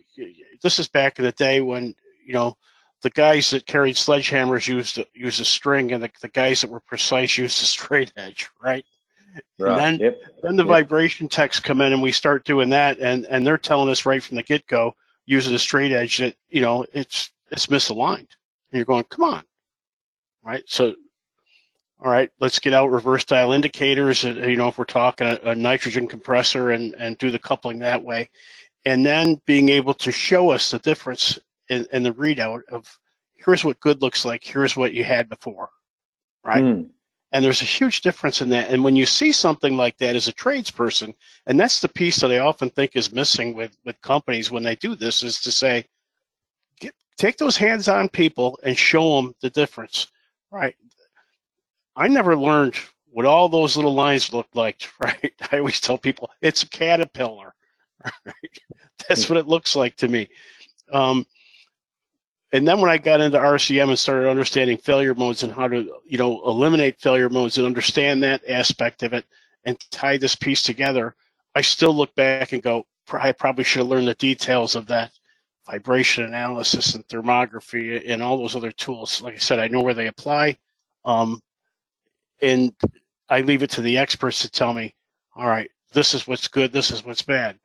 this 0.66 0.80
is 0.80 0.88
back 0.88 1.20
in 1.20 1.26
the 1.26 1.32
day 1.34 1.62
when 1.62 1.94
you 2.26 2.34
know 2.34 2.58
the 3.04 3.12
guys 3.12 3.52
that 3.52 3.68
carried 3.68 3.96
sledgehammers 3.96 4.68
used 4.68 5.00
used 5.14 5.40
a 5.40 5.46
string, 5.46 5.92
and 5.92 6.04
the, 6.04 6.10
the 6.22 6.28
guys 6.30 6.62
that 6.62 6.72
were 6.72 6.80
precise 6.80 7.38
used 7.46 7.62
a 7.62 7.66
straight 7.66 8.12
edge, 8.18 8.50
right? 8.62 8.84
Right. 9.60 9.72
And 9.72 9.80
then, 9.80 10.00
yep. 10.00 10.22
then 10.44 10.56
the 10.56 10.64
yep. 10.64 10.70
vibration 10.70 11.28
techs 11.28 11.60
come 11.60 11.82
in 11.82 11.92
and 11.94 12.02
we 12.02 12.12
start 12.12 12.46
doing 12.46 12.70
that, 12.72 12.98
and 13.00 13.26
and 13.28 13.46
they're 13.46 13.60
telling 13.60 13.90
us 13.90 14.08
right 14.08 14.24
from 14.24 14.38
the 14.38 14.44
get 14.44 14.66
go, 14.66 14.96
using 15.28 15.54
a 15.54 15.60
straight 15.60 15.92
edge 15.92 16.18
that 16.18 16.36
you 16.50 16.62
know 16.62 16.84
it's 16.94 17.30
it's 17.52 17.68
misaligned, 17.68 18.18
and 18.18 18.28
you're 18.72 18.86
going, 18.86 19.04
come 19.04 19.26
on, 19.26 19.44
right? 20.44 20.64
So, 20.66 20.96
all 22.04 22.12
right, 22.12 22.32
let's 22.40 22.58
get 22.58 22.74
out 22.74 22.90
reverse 22.90 23.24
dial 23.24 23.52
indicators. 23.52 24.26
Uh, 24.26 24.30
you 24.30 24.56
know, 24.56 24.70
if 24.70 24.80
we're 24.80 24.86
talking 24.86 25.28
a, 25.28 25.40
a 25.44 25.56
nitrogen 25.56 26.08
compressor 26.08 26.72
and 26.72 26.96
and 26.98 27.20
do 27.20 27.30
the 27.30 27.38
coupling 27.38 27.78
that 27.80 28.02
way, 28.02 28.32
and 28.86 29.06
then 29.06 29.42
being 29.46 29.70
able 29.70 29.94
to 29.96 30.12
show 30.12 30.52
us 30.52 30.72
the 30.72 30.80
difference 30.80 31.40
in, 31.70 31.88
in 31.92 32.04
the 32.04 32.14
readout 32.14 32.62
of 32.72 33.00
here's 33.34 33.64
what 33.64 33.80
good 33.80 34.02
looks 34.02 34.26
like, 34.26 34.44
here's 34.44 34.78
what 34.78 34.94
you 34.94 35.04
had 35.04 35.28
before, 35.28 35.70
right? 36.44 36.64
Mm. 36.64 36.90
And 37.32 37.44
there's 37.44 37.62
a 37.62 37.66
huge 37.66 38.02
difference 38.02 38.42
in 38.42 38.50
that. 38.50 38.70
And 38.70 38.84
when 38.84 38.96
you 38.96 39.06
see 39.06 39.32
something 39.32 39.76
like 39.76 39.98
that 39.98 40.16
as 40.16 40.28
a 40.28 40.34
tradesperson, 40.34 41.14
and 41.48 41.60
that's 41.60 41.80
the 41.80 41.90
piece 41.90 42.18
that 42.18 42.32
I 42.32 42.40
often 42.40 42.70
think 42.70 42.96
is 42.96 43.12
missing 43.12 43.56
with, 43.56 43.76
with 43.84 44.00
companies 44.02 44.52
when 44.52 44.64
they 44.64 44.76
do 44.76 44.96
this, 44.96 45.22
is 45.24 45.42
to 45.42 45.52
say, 45.52 45.86
get, 46.80 46.94
take 47.18 47.38
those 47.38 47.58
hands-on 47.58 48.10
people 48.10 48.58
and 48.64 48.78
show 48.78 49.16
them 49.18 49.36
the 49.42 49.50
difference, 49.50 50.08
right? 50.52 50.76
I 51.96 52.08
never 52.08 52.38
learned 52.38 52.76
what 53.08 53.26
all 53.26 53.50
those 53.50 53.76
little 53.76 53.94
lines 53.94 54.32
looked 54.32 54.56
like, 54.56 54.90
right? 55.00 55.34
I 55.52 55.58
always 55.58 55.82
tell 55.82 55.98
people 55.98 56.30
it's 56.42 56.64
a 56.64 56.70
caterpillar? 56.70 57.55
That's 59.08 59.30
what 59.30 59.38
it 59.38 59.48
looks 59.48 59.76
like 59.76 59.96
to 59.98 60.08
me. 60.08 60.28
Um, 60.92 61.26
and 62.52 62.68
then 62.68 62.80
when 62.80 62.90
I 62.90 62.98
got 62.98 63.22
into 63.22 63.38
RCM 63.38 63.90
and 63.90 64.00
started 64.00 64.30
understanding 64.30 64.78
failure 64.78 65.14
modes 65.14 65.44
and 65.44 65.52
how 65.52 65.68
to, 65.68 66.00
you 66.06 66.18
know, 66.18 66.42
eliminate 66.46 67.02
failure 67.02 67.30
modes 67.30 67.58
and 67.58 67.68
understand 67.68 68.24
that 68.24 68.48
aspect 68.48 69.04
of 69.04 69.14
it 69.14 69.26
and 69.66 69.78
tie 69.92 70.18
this 70.18 70.36
piece 70.36 70.62
together, 70.62 71.16
I 71.56 71.62
still 71.62 71.94
look 71.94 72.14
back 72.16 72.54
and 72.54 72.62
go, 72.64 72.86
I 73.12 73.32
probably 73.32 73.64
should 73.64 73.80
have 73.80 73.88
learned 73.88 74.08
the 74.08 74.16
details 74.16 74.76
of 74.76 74.88
that 74.88 75.12
vibration 75.70 76.24
analysis 76.24 76.96
and 76.96 77.06
thermography 77.08 78.02
and 78.08 78.22
all 78.22 78.38
those 78.38 78.56
other 78.56 78.72
tools. 78.72 79.22
Like 79.22 79.36
I 79.36 79.40
said, 79.40 79.60
I 79.60 79.68
know 79.68 79.82
where 79.82 79.94
they 79.94 80.08
apply. 80.08 80.58
Um, 81.04 81.42
and 82.42 82.74
I 83.30 83.42
leave 83.42 83.64
it 83.64 83.70
to 83.72 83.82
the 83.82 83.98
experts 83.98 84.42
to 84.42 84.50
tell 84.50 84.74
me, 84.74 84.94
all 85.36 85.48
right, 85.48 85.70
this 85.94 86.14
is 86.14 86.28
what's 86.28 86.48
good, 86.48 86.72
this 86.72 86.92
is 86.92 87.04
what's 87.04 87.22
bad. 87.22 87.58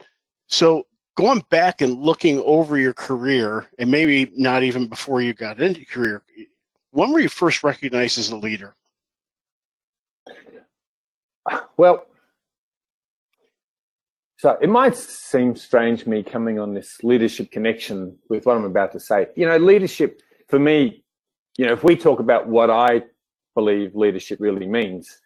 So 0.51 0.87
going 1.17 1.45
back 1.49 1.81
and 1.81 2.03
looking 2.03 2.41
over 2.41 2.77
your 2.77 2.93
career, 2.93 3.69
and 3.79 3.91
maybe 3.91 4.31
not 4.37 4.63
even 4.63 4.89
before 4.89 5.23
you 5.23 5.33
got 5.33 5.61
into 5.61 5.85
career, 5.87 6.23
when 6.91 7.13
were 7.13 7.21
you 7.21 7.29
first 7.29 7.63
recognized 7.63 8.19
as 8.19 8.31
a 8.31 8.37
leader? 8.37 8.75
Well, 11.77 12.05
so 14.39 14.59
it 14.61 14.69
might 14.69 14.97
seem 14.97 15.55
strange 15.55 16.07
me 16.07 16.23
coming 16.23 16.59
on 16.59 16.75
this 16.75 17.03
leadership 17.05 17.51
connection 17.51 18.19
with 18.29 18.45
what 18.45 18.57
I'm 18.57 18.65
about 18.65 18.93
to 18.93 19.01
say. 19.01 19.27
You 19.37 19.47
know, 19.47 19.57
leadership 19.57 20.21
for 20.49 20.59
me, 20.59 21.05
you 21.59 21.67
know, 21.67 21.73
if 21.73 21.85
we 21.85 21.95
talk 21.95 22.21
about 22.21 22.49
what 22.49 22.71
I 22.71 23.03
believe 23.55 23.95
leadership 23.95 24.41
really 24.41 24.67
means, 24.67 25.21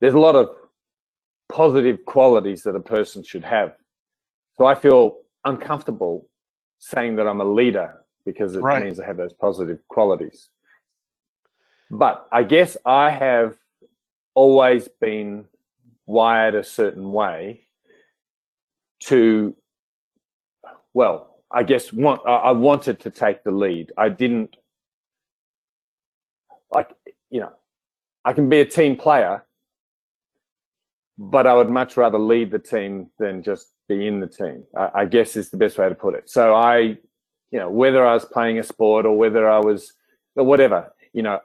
there's 0.00 0.14
a 0.14 0.18
lot 0.18 0.36
of 0.36 0.48
positive 1.50 2.04
qualities 2.06 2.62
that 2.62 2.76
a 2.76 2.80
person 2.80 3.22
should 3.22 3.44
have. 3.44 3.74
So 4.56 4.66
I 4.66 4.74
feel 4.74 5.18
uncomfortable 5.44 6.28
saying 6.78 7.16
that 7.16 7.26
I'm 7.26 7.40
a 7.40 7.44
leader 7.44 8.04
because 8.24 8.54
it 8.54 8.60
right. 8.60 8.84
means 8.84 9.00
I 9.00 9.06
have 9.06 9.16
those 9.16 9.32
positive 9.32 9.78
qualities. 9.88 10.48
But 11.90 12.26
I 12.32 12.42
guess 12.42 12.76
I 12.84 13.10
have 13.10 13.56
always 14.34 14.88
been 15.00 15.46
wired 16.06 16.54
a 16.54 16.64
certain 16.64 17.12
way 17.12 17.66
to, 19.04 19.54
well, 20.92 21.42
I 21.50 21.62
guess 21.62 21.92
want 21.92 22.22
I 22.26 22.50
wanted 22.52 23.00
to 23.00 23.10
take 23.10 23.44
the 23.44 23.52
lead. 23.52 23.92
I 23.96 24.08
didn't 24.08 24.56
like 26.72 26.90
you 27.30 27.40
know, 27.40 27.52
I 28.24 28.32
can 28.32 28.48
be 28.48 28.60
a 28.60 28.64
team 28.64 28.96
player, 28.96 29.44
but 31.18 31.46
I 31.46 31.54
would 31.54 31.70
much 31.70 31.96
rather 31.96 32.18
lead 32.18 32.50
the 32.50 32.58
team 32.58 33.10
than 33.18 33.42
just 33.42 33.73
be 33.88 34.06
in 34.06 34.20
the 34.20 34.26
team. 34.26 34.64
I, 34.76 34.90
I, 34.94 35.04
guess 35.04 35.36
is 35.36 35.50
the 35.50 35.56
best 35.56 35.78
way 35.78 35.88
to 35.88 35.94
put 35.94 36.14
it. 36.14 36.30
So 36.30 36.54
I, 36.54 36.98
you 37.50 37.58
know, 37.58 37.70
whether 37.70 38.06
I 38.06 38.14
was 38.14 38.24
playing 38.24 38.58
a 38.58 38.62
sport 38.62 39.06
or 39.06 39.16
whether 39.16 39.48
I 39.48 39.58
was, 39.58 39.92
or 40.36 40.44
whatever, 40.44 40.92
you 41.12 41.22
know, 41.22 41.40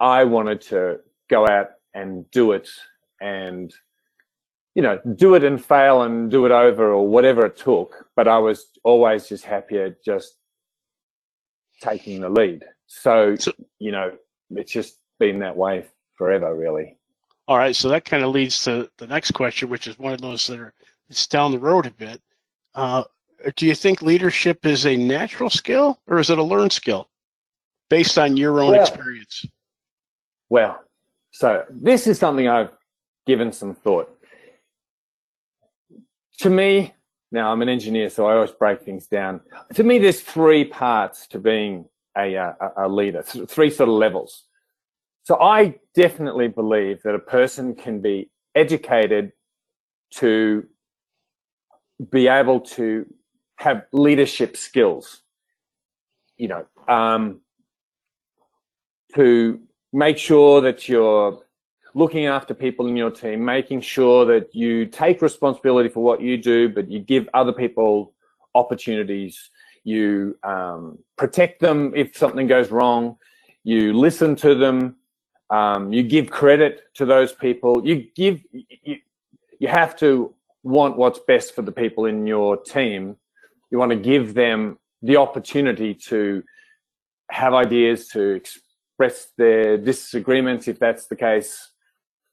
I 0.00 0.24
wanted 0.24 0.60
to 0.62 1.00
go 1.28 1.46
out 1.46 1.70
and 1.92 2.30
do 2.30 2.52
it 2.52 2.68
and, 3.20 3.72
you 4.74 4.82
know, 4.82 5.00
do 5.16 5.34
it 5.34 5.44
and 5.44 5.62
fail 5.62 6.02
and 6.02 6.30
do 6.30 6.46
it 6.46 6.52
over 6.52 6.92
or 6.92 7.06
whatever 7.06 7.46
it 7.46 7.56
took. 7.56 8.06
But 8.16 8.28
I 8.28 8.38
was 8.38 8.66
always 8.82 9.28
just 9.28 9.44
happier 9.44 9.96
just 10.04 10.36
taking 11.82 12.20
the 12.20 12.28
lead. 12.28 12.64
So, 12.86 13.36
so 13.36 13.52
you 13.78 13.92
know, 13.92 14.12
it's 14.50 14.72
just 14.72 14.98
been 15.18 15.40
that 15.40 15.56
way 15.56 15.86
forever, 16.16 16.54
really. 16.54 16.96
All 17.46 17.58
right, 17.58 17.76
so 17.76 17.88
that 17.90 18.04
kind 18.04 18.24
of 18.24 18.30
leads 18.30 18.62
to 18.64 18.88
the 18.96 19.06
next 19.06 19.32
question, 19.32 19.68
which 19.68 19.86
is 19.86 19.98
one 19.98 20.14
of 20.14 20.20
those 20.20 20.46
that 20.46 20.58
are 20.58 20.72
it's 21.08 21.26
down 21.26 21.52
the 21.52 21.58
road 21.58 21.86
a 21.86 21.90
bit. 21.90 22.20
Uh, 22.74 23.04
do 23.56 23.66
you 23.66 23.74
think 23.74 24.02
leadership 24.02 24.64
is 24.64 24.86
a 24.86 24.96
natural 24.96 25.50
skill 25.50 26.00
or 26.06 26.18
is 26.18 26.30
it 26.30 26.38
a 26.38 26.42
learned 26.42 26.72
skill 26.72 27.08
based 27.90 28.18
on 28.18 28.36
your 28.36 28.60
own 28.60 28.72
well, 28.72 28.80
experience? 28.80 29.44
Well, 30.48 30.80
so 31.30 31.64
this 31.70 32.06
is 32.06 32.18
something 32.18 32.48
I've 32.48 32.70
given 33.26 33.52
some 33.52 33.74
thought. 33.74 34.10
To 36.38 36.50
me, 36.50 36.94
now 37.30 37.52
I'm 37.52 37.62
an 37.62 37.68
engineer, 37.68 38.08
so 38.08 38.26
I 38.26 38.34
always 38.34 38.52
break 38.52 38.82
things 38.82 39.06
down. 39.06 39.40
To 39.74 39.82
me, 39.82 39.98
there's 39.98 40.20
three 40.20 40.64
parts 40.64 41.26
to 41.28 41.38
being 41.38 41.86
a, 42.16 42.34
a, 42.34 42.56
a 42.78 42.88
leader, 42.88 43.22
three 43.22 43.70
sort 43.70 43.88
of 43.88 43.94
levels. 43.94 44.44
So 45.24 45.40
I 45.40 45.76
definitely 45.94 46.48
believe 46.48 47.02
that 47.02 47.14
a 47.14 47.18
person 47.18 47.74
can 47.74 48.00
be 48.00 48.30
educated 48.54 49.32
to 50.16 50.66
be 52.10 52.28
able 52.28 52.60
to 52.60 53.06
have 53.56 53.84
leadership 53.92 54.56
skills. 54.56 55.22
You 56.36 56.48
know, 56.48 56.66
um, 56.88 57.40
to 59.14 59.60
make 59.92 60.18
sure 60.18 60.60
that 60.60 60.88
you're 60.88 61.40
looking 61.94 62.26
after 62.26 62.52
people 62.54 62.88
in 62.88 62.96
your 62.96 63.10
team, 63.10 63.44
making 63.44 63.80
sure 63.80 64.24
that 64.26 64.54
you 64.54 64.86
take 64.86 65.22
responsibility 65.22 65.88
for 65.88 66.02
what 66.02 66.20
you 66.20 66.36
do, 66.36 66.68
but 66.68 66.90
you 66.90 66.98
give 66.98 67.28
other 67.34 67.52
people 67.52 68.12
opportunities. 68.54 69.50
You 69.84 70.36
um, 70.42 70.98
protect 71.16 71.60
them 71.60 71.92
if 71.94 72.16
something 72.16 72.46
goes 72.46 72.70
wrong. 72.70 73.16
You 73.62 73.92
listen 73.92 74.34
to 74.36 74.54
them. 74.54 74.96
Um, 75.50 75.92
you 75.92 76.02
give 76.02 76.30
credit 76.30 76.82
to 76.94 77.04
those 77.04 77.32
people. 77.32 77.86
You 77.86 78.08
give. 78.16 78.40
You, 78.50 78.96
you 79.60 79.68
have 79.68 79.96
to 79.96 80.34
want 80.64 80.96
what's 80.96 81.20
best 81.20 81.54
for 81.54 81.62
the 81.62 81.70
people 81.70 82.06
in 82.06 82.26
your 82.26 82.56
team. 82.56 83.16
You 83.70 83.78
want 83.78 83.90
to 83.90 83.96
give 83.96 84.34
them 84.34 84.78
the 85.02 85.18
opportunity 85.18 85.94
to 85.94 86.42
have 87.30 87.54
ideas, 87.54 88.08
to 88.08 88.30
express 88.30 89.28
their 89.36 89.76
disagreements 89.76 90.66
if 90.66 90.78
that's 90.78 91.06
the 91.06 91.16
case. 91.16 91.70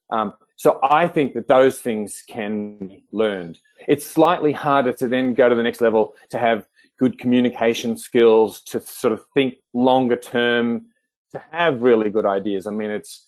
Um, 0.10 0.34
so 0.56 0.80
I 0.84 1.08
think 1.08 1.34
that 1.34 1.48
those 1.48 1.80
things 1.80 2.24
can 2.28 2.78
be 2.78 3.04
learned. 3.12 3.60
It's 3.88 4.06
slightly 4.06 4.52
harder 4.52 4.94
to 4.94 5.08
then 5.08 5.34
go 5.34 5.50
to 5.50 5.56
the 5.56 5.64
next 5.64 5.82
level 5.82 6.14
to 6.30 6.38
have 6.38 6.66
good 7.00 7.18
communication 7.18 7.98
skills, 7.98 8.62
to 8.62 8.80
sort 8.80 9.14
of 9.14 9.24
think 9.34 9.56
longer 9.74 10.16
term, 10.16 10.86
to 11.32 11.42
have 11.52 11.82
really 11.82 12.10
good 12.10 12.26
ideas. 12.26 12.68
I 12.68 12.72
mean, 12.72 12.92
it's, 12.92 13.26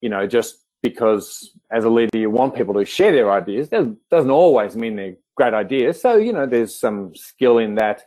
you 0.00 0.08
know, 0.08 0.26
just 0.26 0.56
because 0.82 1.52
as 1.70 1.84
a 1.84 1.90
leader 1.90 2.18
you 2.18 2.30
want 2.30 2.54
people 2.54 2.74
to 2.74 2.84
share 2.84 3.12
their 3.12 3.30
ideas, 3.30 3.68
that 3.70 3.96
doesn't 4.10 4.30
always 4.30 4.76
mean 4.76 4.96
they're 4.96 5.16
great 5.36 5.54
ideas. 5.54 6.00
So, 6.00 6.16
you 6.16 6.32
know, 6.32 6.46
there's 6.46 6.78
some 6.78 7.14
skill 7.14 7.58
in 7.58 7.76
that 7.76 8.02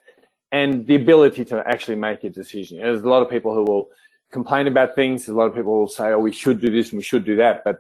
and 0.52 0.86
the 0.86 0.96
ability 0.96 1.46
to 1.46 1.64
actually 1.68 1.96
make 1.96 2.24
a 2.24 2.30
decision. 2.30 2.80
There's 2.80 3.02
a 3.02 3.10
lot 3.10 3.22
of 3.22 3.30
people 3.30 3.54
who 3.54 3.64
will 3.64 3.90
complain 4.32 4.68
about 4.68 4.96
things. 4.96 5.28
A 5.28 5.34
lot 5.34 5.46
of 5.46 5.56
people 5.56 5.80
will 5.80 5.88
say, 5.88 6.10
oh, 6.10 6.20
we 6.20 6.32
should 6.32 6.62
do 6.62 6.70
this 6.70 6.90
and 6.90 6.98
we 6.98 7.04
should 7.04 7.26
do 7.26 7.38
that. 7.38 7.64
But, 7.64 7.80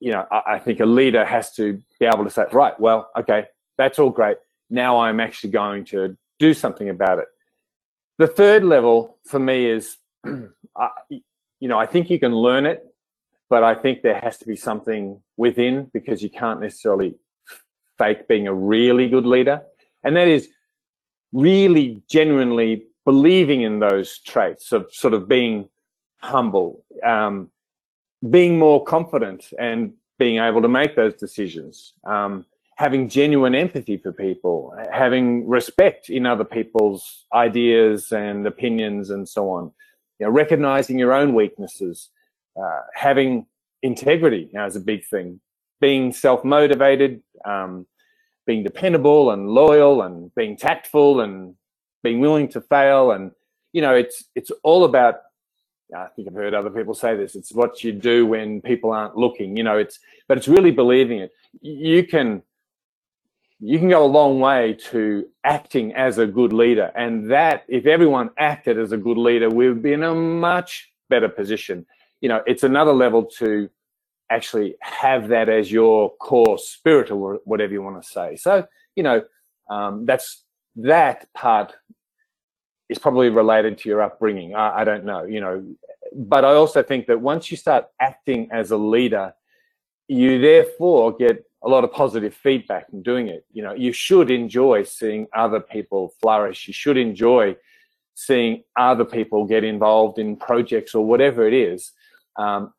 you 0.00 0.12
know, 0.12 0.26
I, 0.30 0.42
I 0.54 0.58
think 0.58 0.80
a 0.80 0.86
leader 0.86 1.24
has 1.24 1.52
to 1.54 1.82
be 1.98 2.06
able 2.06 2.24
to 2.24 2.30
say, 2.30 2.44
right, 2.52 2.78
well, 2.78 3.10
okay, 3.18 3.46
that's 3.78 3.98
all 3.98 4.10
great. 4.10 4.36
Now 4.68 4.98
I'm 4.98 5.20
actually 5.20 5.50
going 5.50 5.84
to 5.86 6.16
do 6.38 6.54
something 6.54 6.88
about 6.88 7.18
it. 7.18 7.26
The 8.18 8.26
third 8.26 8.64
level 8.64 9.18
for 9.24 9.38
me 9.38 9.66
is, 9.66 9.96
uh, 10.26 10.88
you 11.08 11.68
know, 11.68 11.78
I 11.78 11.86
think 11.86 12.10
you 12.10 12.18
can 12.18 12.34
learn 12.34 12.66
it, 12.66 12.84
but 13.48 13.62
I 13.62 13.74
think 13.74 14.02
there 14.02 14.18
has 14.18 14.38
to 14.38 14.46
be 14.46 14.56
something 14.56 15.20
within 15.36 15.90
because 15.92 16.22
you 16.22 16.30
can't 16.30 16.60
necessarily 16.60 17.14
fake 17.98 18.28
being 18.28 18.46
a 18.46 18.54
really 18.54 19.08
good 19.08 19.26
leader. 19.26 19.62
And 20.04 20.16
that 20.16 20.28
is 20.28 20.48
really 21.32 22.02
genuinely 22.08 22.86
believing 23.04 23.62
in 23.62 23.78
those 23.78 24.18
traits 24.18 24.72
of 24.72 24.86
sort 24.92 25.14
of 25.14 25.28
being 25.28 25.68
humble, 26.18 26.84
um, 27.04 27.50
being 28.28 28.58
more 28.58 28.82
confident 28.84 29.52
and 29.58 29.92
being 30.18 30.38
able 30.38 30.62
to 30.62 30.68
make 30.68 30.96
those 30.96 31.14
decisions, 31.14 31.92
um, 32.04 32.44
having 32.76 33.08
genuine 33.08 33.54
empathy 33.54 33.96
for 33.96 34.12
people, 34.12 34.74
having 34.92 35.46
respect 35.46 36.10
in 36.10 36.26
other 36.26 36.44
people's 36.44 37.26
ideas 37.32 38.12
and 38.12 38.46
opinions 38.46 39.10
and 39.10 39.28
so 39.28 39.50
on, 39.50 39.70
you 40.18 40.26
know, 40.26 40.32
recognizing 40.32 40.98
your 40.98 41.12
own 41.12 41.34
weaknesses, 41.34 42.10
uh, 42.60 42.80
having 42.94 43.46
integrity 43.82 44.48
now 44.52 44.66
is 44.66 44.76
a 44.76 44.80
big 44.80 45.04
thing, 45.04 45.40
being 45.80 46.12
self-motivated, 46.12 47.22
um, 47.44 47.86
being 48.46 48.62
dependable 48.62 49.30
and 49.32 49.48
loyal 49.48 50.02
and 50.02 50.34
being 50.34 50.56
tactful 50.56 51.20
and 51.20 51.54
being 52.02 52.20
willing 52.20 52.48
to 52.48 52.60
fail 52.60 53.10
and 53.10 53.32
you 53.72 53.82
know 53.82 53.94
it's 53.94 54.24
it's 54.36 54.52
all 54.62 54.84
about 54.84 55.16
I 55.94 56.06
think 56.16 56.26
I've 56.26 56.34
heard 56.34 56.54
other 56.54 56.70
people 56.70 56.94
say 56.94 57.16
this. 57.16 57.36
It's 57.36 57.52
what 57.52 57.84
you 57.84 57.92
do 57.92 58.26
when 58.26 58.60
people 58.60 58.90
aren't 58.90 59.16
looking. 59.16 59.56
You 59.56 59.62
know, 59.62 59.78
it's 59.78 60.00
but 60.26 60.36
it's 60.36 60.48
really 60.48 60.72
believing 60.72 61.20
it. 61.20 61.32
You 61.60 62.04
can 62.04 62.42
you 63.60 63.78
can 63.78 63.88
go 63.88 64.04
a 64.04 64.06
long 64.06 64.40
way 64.40 64.76
to 64.90 65.26
acting 65.44 65.94
as 65.94 66.18
a 66.18 66.26
good 66.26 66.52
leader, 66.52 66.90
and 66.96 67.30
that 67.30 67.64
if 67.68 67.86
everyone 67.86 68.30
acted 68.36 68.78
as 68.78 68.92
a 68.92 68.96
good 68.96 69.16
leader, 69.16 69.48
we'd 69.48 69.82
be 69.82 69.92
in 69.92 70.02
a 70.02 70.14
much 70.14 70.90
better 71.08 71.28
position. 71.28 71.86
You 72.26 72.30
know, 72.30 72.42
it's 72.44 72.64
another 72.64 72.92
level 72.92 73.24
to 73.38 73.70
actually 74.30 74.74
have 74.80 75.28
that 75.28 75.48
as 75.48 75.70
your 75.70 76.10
core 76.16 76.58
spirit 76.58 77.08
or 77.12 77.38
whatever 77.44 77.72
you 77.72 77.82
want 77.82 78.02
to 78.02 78.08
say. 78.08 78.34
So, 78.34 78.66
you 78.96 79.04
know, 79.04 79.22
um, 79.70 80.06
that's 80.06 80.42
that 80.74 81.32
part 81.34 81.72
is 82.88 82.98
probably 82.98 83.28
related 83.28 83.78
to 83.78 83.88
your 83.88 84.02
upbringing. 84.02 84.56
I, 84.56 84.80
I 84.80 84.82
don't 84.82 85.04
know, 85.04 85.22
you 85.22 85.40
know, 85.40 85.64
but 86.16 86.44
I 86.44 86.54
also 86.54 86.82
think 86.82 87.06
that 87.06 87.20
once 87.20 87.48
you 87.52 87.56
start 87.56 87.86
acting 88.00 88.48
as 88.50 88.72
a 88.72 88.76
leader, 88.76 89.32
you 90.08 90.40
therefore 90.40 91.16
get 91.16 91.44
a 91.62 91.68
lot 91.68 91.84
of 91.84 91.92
positive 91.92 92.34
feedback 92.34 92.90
from 92.90 93.02
doing 93.02 93.28
it. 93.28 93.46
You 93.52 93.62
know, 93.62 93.72
you 93.72 93.92
should 93.92 94.32
enjoy 94.32 94.82
seeing 94.82 95.28
other 95.32 95.60
people 95.60 96.12
flourish. 96.20 96.66
You 96.66 96.74
should 96.74 96.96
enjoy 96.96 97.54
seeing 98.14 98.64
other 98.74 99.04
people 99.04 99.44
get 99.46 99.62
involved 99.62 100.18
in 100.18 100.34
projects 100.34 100.92
or 100.92 101.06
whatever 101.06 101.46
it 101.46 101.54
is. 101.54 101.92
Um, 102.38 102.72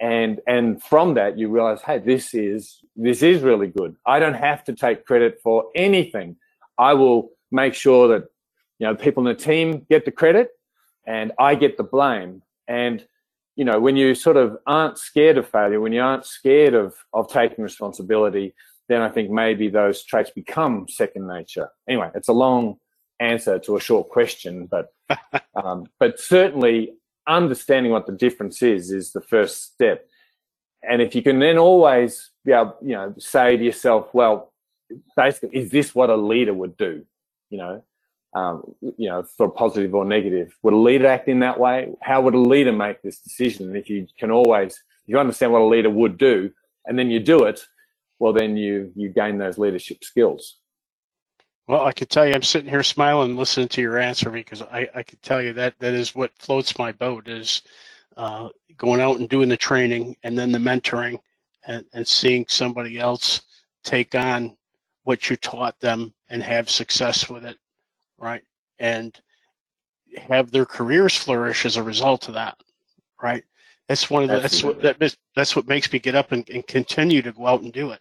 and 0.00 0.40
and 0.46 0.82
from 0.82 1.14
that 1.14 1.38
you 1.38 1.48
realize, 1.48 1.80
hey, 1.82 1.98
this 1.98 2.34
is 2.34 2.80
this 2.96 3.22
is 3.22 3.42
really 3.42 3.68
good. 3.68 3.96
I 4.04 4.18
don't 4.18 4.34
have 4.34 4.64
to 4.64 4.74
take 4.74 5.06
credit 5.06 5.40
for 5.42 5.66
anything. 5.74 6.36
I 6.76 6.94
will 6.94 7.30
make 7.50 7.74
sure 7.74 8.08
that 8.08 8.24
you 8.78 8.86
know 8.86 8.96
people 8.96 9.26
in 9.26 9.34
the 9.34 9.40
team 9.40 9.86
get 9.88 10.04
the 10.04 10.10
credit 10.10 10.50
and 11.06 11.32
I 11.38 11.54
get 11.54 11.76
the 11.76 11.84
blame. 11.84 12.42
And 12.66 13.06
you 13.54 13.64
know, 13.64 13.78
when 13.78 13.96
you 13.96 14.14
sort 14.14 14.36
of 14.36 14.56
aren't 14.66 14.98
scared 14.98 15.36
of 15.38 15.48
failure, 15.48 15.80
when 15.80 15.92
you 15.92 16.02
aren't 16.02 16.26
scared 16.26 16.74
of 16.74 16.94
of 17.12 17.30
taking 17.30 17.62
responsibility, 17.62 18.54
then 18.88 19.02
I 19.02 19.08
think 19.08 19.30
maybe 19.30 19.68
those 19.68 20.02
traits 20.02 20.30
become 20.30 20.88
second 20.88 21.26
nature. 21.26 21.68
Anyway, 21.88 22.10
it's 22.14 22.28
a 22.28 22.32
long 22.32 22.76
answer 23.20 23.58
to 23.60 23.76
a 23.76 23.80
short 23.80 24.08
question, 24.08 24.66
but 24.66 24.88
um, 25.54 25.86
but 25.98 26.18
certainly 26.18 26.94
understanding 27.26 27.92
what 27.92 28.06
the 28.06 28.12
difference 28.12 28.62
is 28.62 28.90
is 28.90 29.12
the 29.12 29.20
first 29.20 29.72
step. 29.72 30.06
And 30.82 31.00
if 31.00 31.14
you 31.14 31.22
can 31.22 31.38
then 31.38 31.58
always 31.58 32.30
be 32.44 32.52
able, 32.52 32.76
you 32.82 32.94
know, 32.94 33.14
say 33.18 33.56
to 33.56 33.64
yourself, 33.64 34.08
well, 34.12 34.52
basically, 35.16 35.56
is 35.56 35.70
this 35.70 35.94
what 35.94 36.10
a 36.10 36.16
leader 36.16 36.52
would 36.54 36.76
do? 36.76 37.04
You 37.50 37.58
know, 37.58 37.84
um, 38.34 38.74
you 38.80 39.08
know, 39.08 39.22
for 39.22 39.48
positive 39.48 39.94
or 39.94 40.04
negative. 40.04 40.56
Would 40.62 40.74
a 40.74 40.76
leader 40.76 41.06
act 41.06 41.28
in 41.28 41.40
that 41.40 41.60
way? 41.60 41.92
How 42.00 42.20
would 42.22 42.34
a 42.34 42.38
leader 42.38 42.72
make 42.72 43.02
this 43.02 43.18
decision? 43.18 43.68
And 43.68 43.76
if 43.76 43.88
you 43.88 44.06
can 44.18 44.30
always, 44.30 44.82
you 45.06 45.18
understand 45.18 45.52
what 45.52 45.62
a 45.62 45.66
leader 45.66 45.90
would 45.90 46.18
do, 46.18 46.50
and 46.86 46.98
then 46.98 47.10
you 47.10 47.20
do 47.20 47.44
it, 47.44 47.64
well, 48.18 48.32
then 48.32 48.56
you 48.56 48.92
you 48.94 49.08
gain 49.08 49.38
those 49.38 49.58
leadership 49.58 50.04
skills. 50.04 50.58
Well, 51.68 51.84
I 51.84 51.92
could 51.92 52.10
tell 52.10 52.26
you, 52.26 52.34
I'm 52.34 52.42
sitting 52.42 52.68
here 52.68 52.82
smiling, 52.82 53.36
listening 53.36 53.68
to 53.68 53.80
your 53.80 53.98
answer 53.98 54.30
because 54.30 54.62
I 54.62 54.88
I 54.94 55.02
could 55.02 55.22
tell 55.22 55.40
you 55.40 55.52
that 55.54 55.78
that 55.78 55.94
is 55.94 56.14
what 56.14 56.32
floats 56.38 56.78
my 56.78 56.92
boat 56.92 57.28
is 57.28 57.62
uh, 58.16 58.48
going 58.76 59.00
out 59.00 59.18
and 59.18 59.28
doing 59.28 59.48
the 59.48 59.56
training 59.56 60.16
and 60.22 60.36
then 60.36 60.52
the 60.52 60.58
mentoring 60.58 61.18
and, 61.66 61.84
and 61.92 62.06
seeing 62.06 62.44
somebody 62.48 62.98
else 62.98 63.42
take 63.84 64.14
on 64.14 64.56
what 65.04 65.30
you 65.30 65.36
taught 65.36 65.78
them 65.80 66.12
and 66.30 66.42
have 66.42 66.68
success 66.68 67.28
with 67.30 67.44
it 67.44 67.56
right? 68.22 68.42
And 68.78 69.18
have 70.16 70.50
their 70.50 70.64
careers 70.64 71.16
flourish 71.16 71.66
as 71.66 71.76
a 71.76 71.82
result 71.82 72.28
of 72.28 72.34
that, 72.34 72.56
right? 73.20 73.44
That's 73.88 74.08
one 74.08 74.22
of 74.22 74.28
the, 74.30 74.40
that's 74.40 74.62
what 74.62 74.80
that, 74.82 75.16
that's 75.34 75.56
what 75.56 75.66
makes 75.66 75.92
me 75.92 75.98
get 75.98 76.14
up 76.14 76.32
and, 76.32 76.48
and 76.48 76.66
continue 76.66 77.20
to 77.22 77.32
go 77.32 77.46
out 77.46 77.62
and 77.62 77.72
do 77.72 77.90
it. 77.90 78.00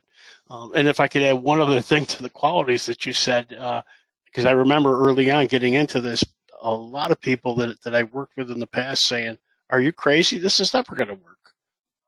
Um, 0.52 0.74
and 0.76 0.86
if 0.86 1.00
I 1.00 1.08
could 1.08 1.22
add 1.22 1.34
one 1.34 1.62
other 1.62 1.82
thing 1.90 2.06
to 2.08 2.22
the 2.22 2.30
qualities 2.30 2.86
that 2.86 3.06
you 3.06 3.14
said, 3.14 3.48
because 3.50 4.46
uh, 4.46 4.50
I 4.50 4.52
remember 4.52 5.02
early 5.02 5.32
on 5.32 5.48
getting 5.48 5.76
into 5.76 6.02
this, 6.02 6.26
a 6.62 6.72
lot 6.72 7.10
of 7.10 7.20
people 7.22 7.56
that 7.56 7.82
that 7.84 7.96
I 7.96 8.04
worked 8.04 8.38
with 8.38 8.52
in 8.52 8.60
the 8.60 8.68
past 8.68 9.08
saying, 9.08 9.38
"Are 9.70 9.82
you 9.82 9.92
crazy? 9.92 10.38
This 10.38 10.60
is 10.60 10.74
never 10.74 10.94
going 10.94 11.08
to 11.08 11.16
work," 11.16 11.54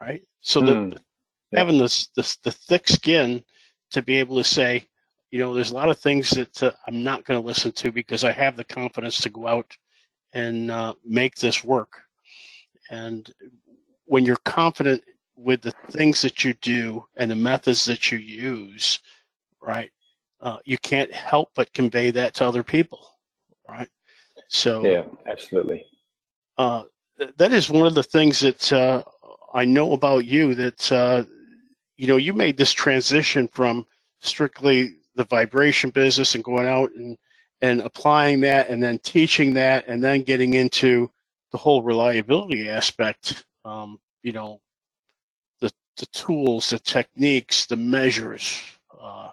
right? 0.02 0.22
So 0.42 0.62
mm. 0.62 0.66
the, 0.66 1.02
yeah. 1.52 1.60
having 1.60 1.78
this, 1.78 2.08
this 2.16 2.36
the 2.38 2.52
thick 2.52 2.88
skin 2.88 3.44
to 3.92 4.02
be 4.02 4.18
able 4.18 4.38
to 4.38 4.44
say, 4.44 4.86
you 5.32 5.40
know, 5.40 5.54
there's 5.54 5.72
a 5.72 5.76
lot 5.76 5.90
of 5.90 5.98
things 5.98 6.30
that 6.32 6.62
uh, 6.62 6.72
I'm 6.88 7.04
not 7.04 7.24
going 7.24 7.42
to 7.42 7.48
listen 7.48 7.72
to 7.72 7.92
because 7.92 8.24
I 8.24 8.32
have 8.32 8.58
the 8.58 8.64
confidence 8.64 9.22
to 9.22 9.30
go 9.30 9.48
out 9.48 9.76
and 10.34 10.70
uh, 10.70 10.94
make 11.06 11.36
this 11.36 11.64
work. 11.64 12.02
And 12.92 13.32
when 14.06 14.26
you're 14.26 14.36
confident 14.46 15.04
with 15.36 15.62
the 15.62 15.74
things 15.92 16.22
that 16.22 16.44
you 16.44 16.54
do 16.56 17.06
and 17.18 17.30
the 17.30 17.36
methods 17.36 17.86
that 17.86 18.12
you 18.12 18.18
use, 18.18 19.00
right, 19.62 19.92
uh, 20.42 20.58
you 20.66 20.78
can't 20.78 21.12
help 21.12 21.50
but 21.56 21.74
convey 21.74 22.12
that 22.12 22.34
to 22.36 22.46
other 22.46 22.64
people, 22.64 23.08
right? 23.68 23.90
So 24.50 24.86
yeah, 24.86 25.04
absolutely. 25.26 25.86
Uh, 26.58 26.84
th- 27.18 27.34
that 27.38 27.54
is 27.54 27.70
one 27.70 27.88
of 27.88 27.96
the 27.96 28.04
things 28.04 28.40
that 28.42 28.72
uh, 28.72 29.04
I 29.54 29.66
know 29.66 29.94
about 29.94 30.26
you. 30.26 30.54
That 30.54 30.92
uh, 30.92 31.24
you 31.98 32.08
know, 32.08 32.18
you 32.18 32.34
made 32.34 32.58
this 32.58 32.74
transition 32.74 33.48
from 33.54 33.86
strictly 34.22 34.96
the 35.16 35.26
vibration 35.26 35.90
business 35.90 36.36
and 36.36 36.44
going 36.44 36.68
out 36.68 36.92
and 36.96 37.18
and 37.62 37.82
applying 37.82 38.42
that 38.42 38.70
and 38.70 38.84
then 38.84 39.00
teaching 39.00 39.54
that 39.54 39.88
and 39.88 40.04
then 40.04 40.22
getting 40.22 40.54
into 40.54 41.10
the 41.52 41.58
whole 41.58 41.82
reliability 41.82 42.70
aspect 42.70 43.46
um, 43.64 44.00
you 44.22 44.32
know 44.32 44.60
the 45.98 46.06
tools 46.08 46.70
the 46.70 46.80
techniques 46.80 47.66
the 47.66 47.76
measures 47.76 48.62
uh, 49.00 49.30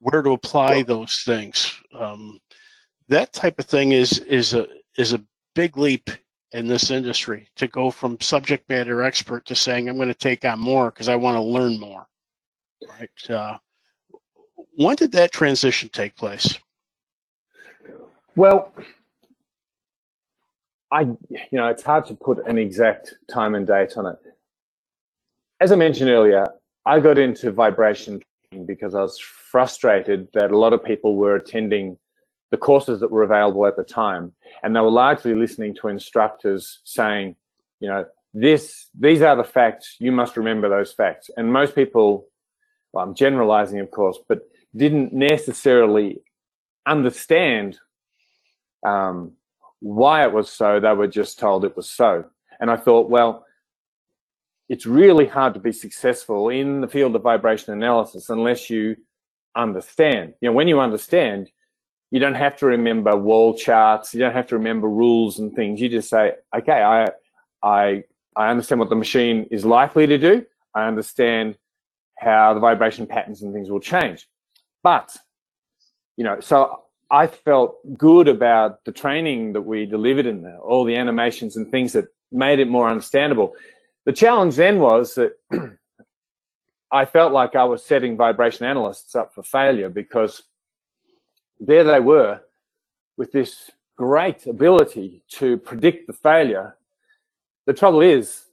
where 0.00 0.22
to 0.22 0.30
apply 0.30 0.82
those 0.82 1.22
things. 1.24 1.74
Um, 1.92 2.40
that 3.08 3.32
type 3.32 3.58
of 3.58 3.66
thing 3.66 3.92
is 3.92 4.18
is 4.20 4.54
a 4.54 4.66
is 4.96 5.12
a 5.12 5.22
big 5.54 5.76
leap 5.76 6.10
in 6.52 6.66
this 6.66 6.90
industry 6.90 7.48
to 7.56 7.68
go 7.68 7.90
from 7.90 8.20
subject 8.20 8.68
matter 8.68 9.02
expert 9.02 9.44
to 9.46 9.54
saying 9.54 9.88
i'm 9.88 9.96
going 9.96 10.08
to 10.08 10.14
take 10.14 10.44
on 10.44 10.58
more 10.58 10.90
because 10.90 11.08
i 11.08 11.14
want 11.14 11.36
to 11.36 11.40
learn 11.40 11.78
more. 11.78 12.06
Right 12.88 13.30
uh, 13.30 13.58
when 14.76 14.96
did 14.96 15.12
that 15.12 15.32
transition 15.32 15.88
take 15.90 16.16
place? 16.16 16.58
Well, 18.36 18.72
I, 20.90 21.02
you 21.02 21.18
know, 21.52 21.68
it's 21.68 21.82
hard 21.82 22.06
to 22.06 22.14
put 22.14 22.46
an 22.46 22.58
exact 22.58 23.14
time 23.30 23.54
and 23.54 23.66
date 23.66 23.96
on 23.96 24.06
it. 24.06 24.18
As 25.60 25.72
I 25.72 25.76
mentioned 25.76 26.08
earlier, 26.08 26.46
I 26.86 27.00
got 27.00 27.18
into 27.18 27.52
vibration 27.52 28.22
because 28.64 28.94
I 28.94 29.02
was 29.02 29.18
frustrated 29.18 30.28
that 30.32 30.50
a 30.50 30.58
lot 30.58 30.72
of 30.72 30.82
people 30.82 31.16
were 31.16 31.36
attending 31.36 31.98
the 32.50 32.56
courses 32.56 32.98
that 33.00 33.10
were 33.10 33.22
available 33.22 33.66
at 33.66 33.76
the 33.76 33.84
time, 33.84 34.32
and 34.62 34.74
they 34.74 34.80
were 34.80 34.90
largely 34.90 35.34
listening 35.34 35.74
to 35.74 35.88
instructors 35.88 36.80
saying, 36.84 37.36
you 37.78 37.88
know, 37.88 38.06
this, 38.32 38.88
these 38.98 39.20
are 39.20 39.36
the 39.36 39.44
facts. 39.44 39.96
You 39.98 40.12
must 40.12 40.38
remember 40.38 40.70
those 40.70 40.92
facts. 40.92 41.30
And 41.36 41.52
most 41.52 41.74
people, 41.74 42.26
well, 42.92 43.04
I'm 43.04 43.14
generalizing, 43.14 43.80
of 43.80 43.90
course, 43.90 44.18
but 44.28 44.40
didn't 44.74 45.12
necessarily 45.12 46.22
understand 46.86 47.78
um, 48.86 49.32
why 49.80 50.24
it 50.24 50.32
was 50.32 50.50
so. 50.50 50.80
They 50.80 50.92
were 50.92 51.06
just 51.06 51.38
told 51.38 51.64
it 51.64 51.76
was 51.76 51.90
so. 51.90 52.24
And 52.60 52.70
I 52.70 52.76
thought, 52.76 53.10
well, 53.10 53.44
it's 54.70 54.86
really 54.86 55.26
hard 55.26 55.52
to 55.52 55.60
be 55.60 55.72
successful 55.72 56.48
in 56.48 56.80
the 56.80 56.86
field 56.86 57.16
of 57.16 57.22
vibration 57.22 57.74
analysis 57.74 58.30
unless 58.30 58.70
you 58.70 58.96
understand. 59.56 60.32
You 60.40 60.48
know, 60.48 60.52
when 60.52 60.68
you 60.68 60.78
understand, 60.78 61.50
you 62.12 62.20
don't 62.20 62.36
have 62.36 62.56
to 62.58 62.66
remember 62.66 63.16
wall 63.16 63.52
charts. 63.52 64.14
You 64.14 64.20
don't 64.20 64.32
have 64.32 64.46
to 64.46 64.56
remember 64.56 64.88
rules 64.88 65.40
and 65.40 65.52
things. 65.52 65.80
You 65.80 65.88
just 65.88 66.08
say, 66.08 66.34
okay, 66.56 66.80
I, 66.80 67.08
I, 67.64 68.04
I 68.36 68.50
understand 68.50 68.78
what 68.78 68.90
the 68.90 68.94
machine 68.94 69.48
is 69.50 69.64
likely 69.64 70.06
to 70.06 70.16
do. 70.16 70.46
I 70.72 70.86
understand 70.86 71.58
how 72.16 72.54
the 72.54 72.60
vibration 72.60 73.08
patterns 73.08 73.42
and 73.42 73.52
things 73.52 73.70
will 73.70 73.80
change. 73.80 74.28
But, 74.84 75.16
you 76.16 76.22
know, 76.22 76.38
so 76.38 76.84
I 77.10 77.26
felt 77.26 77.74
good 77.98 78.28
about 78.28 78.84
the 78.84 78.92
training 78.92 79.54
that 79.54 79.62
we 79.62 79.84
delivered 79.84 80.26
in 80.26 80.42
there, 80.42 80.60
all 80.60 80.84
the 80.84 80.94
animations 80.94 81.56
and 81.56 81.72
things 81.72 81.92
that 81.94 82.04
made 82.30 82.60
it 82.60 82.68
more 82.68 82.88
understandable. 82.88 83.56
The 84.10 84.16
challenge 84.16 84.56
then 84.56 84.80
was 84.80 85.14
that 85.14 85.34
I 86.90 87.04
felt 87.04 87.32
like 87.32 87.54
I 87.54 87.62
was 87.62 87.84
setting 87.84 88.16
vibration 88.16 88.66
analysts 88.66 89.14
up 89.14 89.32
for 89.32 89.44
failure 89.44 89.88
because 89.88 90.42
there 91.60 91.84
they 91.84 92.00
were 92.00 92.40
with 93.16 93.30
this 93.30 93.70
great 93.96 94.48
ability 94.48 95.22
to 95.34 95.58
predict 95.58 96.08
the 96.08 96.12
failure. 96.12 96.76
The 97.66 97.72
trouble 97.72 98.00
is, 98.00 98.46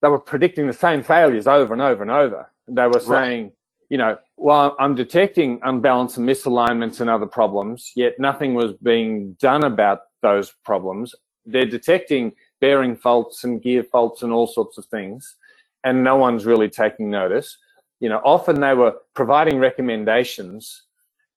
they 0.00 0.08
were 0.08 0.18
predicting 0.18 0.66
the 0.66 0.72
same 0.72 1.02
failures 1.02 1.46
over 1.46 1.74
and 1.74 1.82
over 1.82 2.00
and 2.00 2.10
over. 2.10 2.50
They 2.66 2.86
were 2.86 3.00
saying, 3.00 3.42
right 3.44 3.52
you 3.90 3.98
know, 3.98 4.16
well, 4.38 4.74
I'm 4.80 4.94
detecting 4.94 5.60
unbalance 5.64 6.16
and 6.16 6.26
misalignments 6.26 7.02
and 7.02 7.10
other 7.10 7.26
problems, 7.26 7.92
yet 7.94 8.18
nothing 8.18 8.54
was 8.54 8.72
being 8.82 9.34
done 9.34 9.64
about 9.64 10.00
those 10.22 10.54
problems. 10.64 11.14
They're 11.44 11.66
detecting 11.66 12.32
bearing 12.64 12.96
faults 12.96 13.44
and 13.44 13.60
gear 13.60 13.84
faults 13.84 14.22
and 14.22 14.32
all 14.32 14.46
sorts 14.46 14.78
of 14.78 14.86
things, 14.86 15.36
and 15.84 16.02
no 16.02 16.16
one's 16.16 16.46
really 16.46 16.70
taking 16.70 17.10
notice. 17.10 17.58
You 18.00 18.08
know, 18.08 18.22
often 18.24 18.58
they 18.58 18.72
were 18.72 18.94
providing 19.14 19.58
recommendations, 19.58 20.84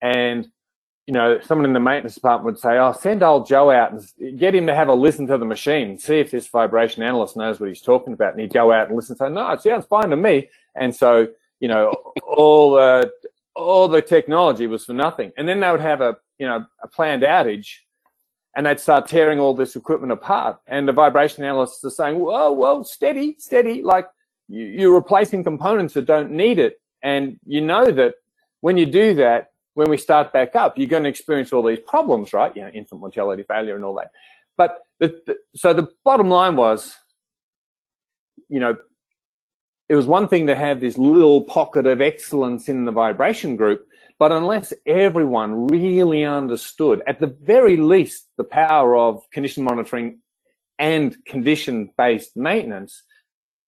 and 0.02 0.48
you 1.06 1.14
know, 1.14 1.40
someone 1.42 1.66
in 1.66 1.74
the 1.74 1.82
maintenance 1.82 2.16
department 2.16 2.46
would 2.46 2.60
say, 2.60 2.78
"Oh, 2.78 2.94
send 2.94 3.24
old 3.24 3.46
Joe 3.46 3.70
out 3.72 3.92
and 3.92 4.40
get 4.40 4.56
him 4.56 4.68
to 4.68 4.76
have 4.76 4.88
a 4.88 4.94
listen 4.94 5.28
to 5.28 5.38
the 5.38 5.52
machine, 5.56 6.00
see 6.00 6.20
if 6.20 6.32
this 6.32 6.48
vibration 6.48 7.04
analyst 7.04 7.36
knows 7.36 7.60
what 7.60 7.68
he's 7.68 7.82
talking 7.82 8.14
about." 8.14 8.32
And 8.32 8.40
he'd 8.40 8.54
go 8.54 8.72
out 8.72 8.88
and 8.88 8.96
listen. 8.96 9.18
And 9.20 9.20
say, 9.20 9.30
"No, 9.30 9.52
it 9.52 9.62
sounds 9.62 9.86
fine 9.86 10.10
to 10.12 10.16
me." 10.16 10.50
And 10.76 10.96
so 10.96 11.28
you 11.60 11.68
know, 11.68 11.92
all 12.26 12.72
the 12.72 13.12
all 13.54 13.90
the 13.90 14.02
technology 14.02 14.68
was 14.68 14.86
for 14.86 14.94
nothing. 14.94 15.34
And 15.38 15.46
then 15.46 15.60
they 15.60 15.72
would 15.72 15.82
have 15.82 16.00
a 16.00 16.16
you 16.40 16.48
know 16.48 16.66
a 16.82 16.88
planned 16.88 17.24
outage, 17.24 17.80
and 18.58 18.66
they'd 18.66 18.80
start 18.80 19.08
tearing 19.08 19.40
all 19.40 19.54
this 19.54 19.76
equipment 19.76 20.12
apart. 20.12 20.60
And 20.66 20.88
the 20.88 20.92
vibration 20.92 21.44
analysts 21.44 21.84
are 21.86 21.92
saying, 21.92 22.20
"Whoa, 22.20 22.52
whoa, 22.52 22.82
steady, 22.84 23.36
steady!" 23.38 23.84
Like 23.84 24.08
you, 24.50 24.66
you're 24.66 24.96
replacing 24.96 25.44
components 25.44 25.94
that 25.94 26.08
don't 26.08 26.32
need 26.32 26.58
it, 26.58 26.82
and 27.04 27.40
you 27.46 27.62
know 27.62 27.86
that 27.92 28.16
when 28.62 28.76
you 28.76 28.88
do 28.88 29.14
that, 29.14 29.52
when 29.76 29.92
we 29.92 29.98
start 29.98 30.34
back 30.34 30.56
up, 30.56 30.76
you're 30.76 30.88
going 30.88 31.04
to 31.04 31.10
experience 31.10 31.54
all 31.54 31.62
these 31.62 31.80
problems, 31.80 32.34
right? 32.34 32.54
You 32.56 32.64
know, 32.64 32.70
infant 32.70 33.00
mortality 33.00 33.44
failure 33.48 33.76
and 33.76 33.86
all 33.86 33.94
that. 33.96 34.10
But 34.58 34.80
the, 35.00 35.22
the, 35.28 35.38
so 35.56 35.72
the 35.74 35.90
bottom 36.04 36.30
line 36.30 36.56
was, 36.56 36.96
you 38.50 38.60
know, 38.60 38.76
it 39.88 39.96
was 39.96 40.08
one 40.08 40.28
thing 40.28 40.48
to 40.48 40.56
have 40.56 40.80
this 40.80 40.98
little 40.98 41.44
pocket 41.44 41.86
of 41.86 42.02
excellence 42.02 42.68
in 42.68 42.86
the 42.86 42.92
vibration 42.92 43.56
group, 43.56 43.87
but 44.20 44.32
unless 44.32 44.74
everyone 44.86 45.68
really 45.68 46.26
understood, 46.26 47.02
at 47.08 47.20
the 47.20 47.28
very 47.28 47.78
least, 47.78 48.28
the 48.38 48.44
power 48.44 48.98
of 48.98 49.30
condition 49.32 49.64
monitoring 49.64 50.20
and 50.80 51.24
condition 51.26 51.92
based 51.98 52.36
maintenance, 52.36 53.04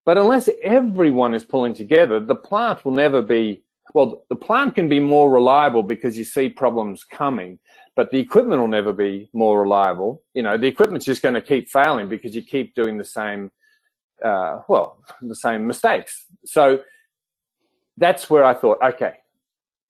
but 0.05 0.17
unless 0.17 0.49
everyone 0.63 1.33
is 1.33 1.43
pulling 1.43 1.73
together, 1.73 2.19
the 2.19 2.35
plant 2.35 2.83
will 2.83 2.93
never 2.93 3.21
be, 3.21 3.63
well, 3.93 4.23
the 4.29 4.35
plant 4.35 4.75
can 4.75 4.89
be 4.89 4.99
more 4.99 5.29
reliable 5.29 5.83
because 5.83 6.17
you 6.17 6.23
see 6.23 6.49
problems 6.49 7.03
coming, 7.03 7.59
but 7.95 8.09
the 8.11 8.19
equipment 8.19 8.59
will 8.59 8.67
never 8.67 8.93
be 8.93 9.29
more 9.33 9.61
reliable. 9.61 10.23
You 10.33 10.43
know, 10.43 10.57
the 10.57 10.67
equipment's 10.67 11.05
just 11.05 11.21
going 11.21 11.35
to 11.35 11.41
keep 11.41 11.69
failing 11.69 12.09
because 12.09 12.35
you 12.35 12.41
keep 12.41 12.73
doing 12.73 12.97
the 12.97 13.05
same 13.05 13.51
uh, 14.23 14.61
well, 14.67 14.97
the 15.21 15.35
same 15.35 15.65
mistakes. 15.67 16.25
So 16.45 16.81
that's 17.97 18.29
where 18.29 18.43
I 18.43 18.53
thought, 18.53 18.79
okay, 18.81 19.13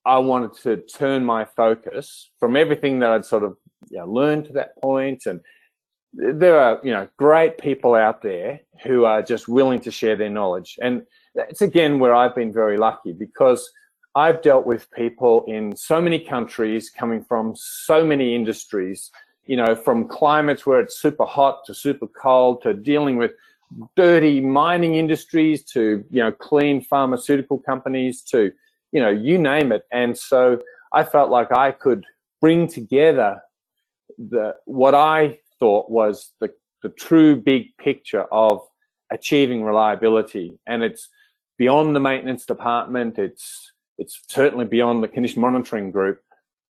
I 0.05 0.17
wanted 0.19 0.53
to 0.63 0.77
turn 0.77 1.25
my 1.25 1.45
focus 1.45 2.29
from 2.39 2.55
everything 2.55 2.99
that 2.99 3.11
I'd 3.11 3.25
sort 3.25 3.43
of 3.43 3.57
you 3.89 3.97
know, 3.97 4.05
learned 4.05 4.45
to 4.45 4.53
that 4.53 4.79
point, 4.81 5.25
and 5.25 5.41
there 6.13 6.59
are 6.59 6.79
you 6.83 6.91
know 6.91 7.07
great 7.17 7.57
people 7.57 7.95
out 7.95 8.21
there 8.21 8.61
who 8.83 9.05
are 9.05 9.21
just 9.21 9.47
willing 9.47 9.79
to 9.81 9.91
share 9.91 10.15
their 10.15 10.29
knowledge, 10.29 10.77
and 10.81 11.03
it's 11.35 11.61
again 11.61 11.99
where 11.99 12.15
I've 12.15 12.35
been 12.35 12.51
very 12.51 12.77
lucky 12.77 13.13
because 13.13 13.71
I've 14.15 14.41
dealt 14.41 14.65
with 14.65 14.89
people 14.91 15.45
in 15.47 15.75
so 15.75 16.01
many 16.01 16.19
countries, 16.19 16.89
coming 16.89 17.23
from 17.23 17.53
so 17.55 18.03
many 18.03 18.35
industries. 18.35 19.11
You 19.45 19.57
know, 19.57 19.75
from 19.75 20.07
climates 20.07 20.65
where 20.65 20.79
it's 20.79 20.99
super 20.99 21.25
hot 21.25 21.65
to 21.65 21.73
super 21.73 22.07
cold 22.07 22.61
to 22.63 22.73
dealing 22.73 23.17
with 23.17 23.31
dirty 23.95 24.41
mining 24.41 24.95
industries 24.95 25.63
to 25.63 26.03
you 26.09 26.21
know 26.21 26.31
clean 26.31 26.81
pharmaceutical 26.81 27.59
companies 27.59 28.21
to 28.21 28.51
you 28.91 29.01
know 29.01 29.09
you 29.09 29.37
name 29.37 29.71
it. 29.71 29.83
And 29.91 30.17
so 30.17 30.61
i 30.91 31.03
felt 31.03 31.29
like 31.29 31.51
i 31.51 31.71
could 31.71 32.03
bring 32.41 32.67
together 32.67 33.41
the 34.17 34.55
what 34.65 34.95
i 34.95 35.37
thought 35.59 35.89
was 35.89 36.31
the 36.39 36.49
the 36.81 36.89
true 36.89 37.35
big 37.35 37.75
picture 37.77 38.23
of 38.31 38.61
achieving 39.11 39.63
reliability. 39.63 40.57
And 40.67 40.83
it's 40.83 41.09
beyond 41.57 41.95
the 41.95 41.99
maintenance 41.99 42.45
department. 42.45 43.17
It's 43.17 43.71
it's 43.97 44.21
certainly 44.27 44.65
beyond 44.65 45.03
the 45.03 45.07
condition 45.07 45.41
monitoring 45.41 45.91
group. 45.91 46.21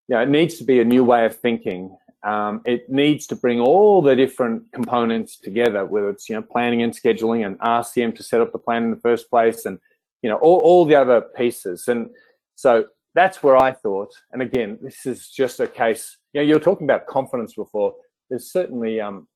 Know, 0.08 0.20
it 0.20 0.28
needs 0.28 0.58
to 0.58 0.64
be 0.64 0.78
a 0.78 0.84
new 0.84 1.02
way 1.02 1.26
of 1.26 1.34
thinking. 1.34 1.96
Um, 2.22 2.60
it 2.64 2.88
needs 2.88 3.26
to 3.28 3.36
bring 3.36 3.60
all 3.60 4.00
the 4.00 4.14
different 4.14 4.70
components 4.72 5.36
together, 5.36 5.84
whether 5.84 6.10
it's 6.10 6.28
you 6.28 6.36
know 6.36 6.42
planning 6.42 6.82
and 6.82 6.92
scheduling 6.92 7.44
and 7.44 7.58
RCM 7.58 8.14
to 8.16 8.22
set 8.22 8.40
up 8.40 8.52
the 8.52 8.58
plan 8.58 8.84
in 8.84 8.90
the 8.90 9.00
first 9.00 9.28
place, 9.28 9.66
and 9.66 9.78
you 10.22 10.30
know 10.30 10.36
all, 10.36 10.58
all 10.58 10.84
the 10.84 10.94
other 10.94 11.20
pieces. 11.20 11.88
And 11.88 12.10
so 12.54 12.86
that's 13.14 13.42
where 13.42 13.56
I 13.56 13.72
thought. 13.72 14.12
And 14.32 14.42
again, 14.42 14.78
this 14.82 15.06
is 15.06 15.28
just 15.28 15.60
a 15.60 15.66
case. 15.66 16.18
You 16.32 16.40
know, 16.40 16.46
you 16.46 16.54
were 16.54 16.60
talking 16.60 16.86
about 16.86 17.06
confidence 17.06 17.54
before. 17.54 17.94
There's 18.28 18.50
certainly 18.50 19.00
um, 19.00 19.28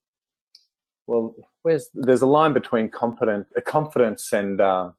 well, 1.06 1.34
where's 1.62 1.88
there's 1.94 2.22
a 2.22 2.26
line 2.26 2.52
between 2.52 2.88
confident 2.88 3.46
uh, 3.56 3.60
confidence 3.62 4.32
and 4.32 4.60
uh, 4.60 4.90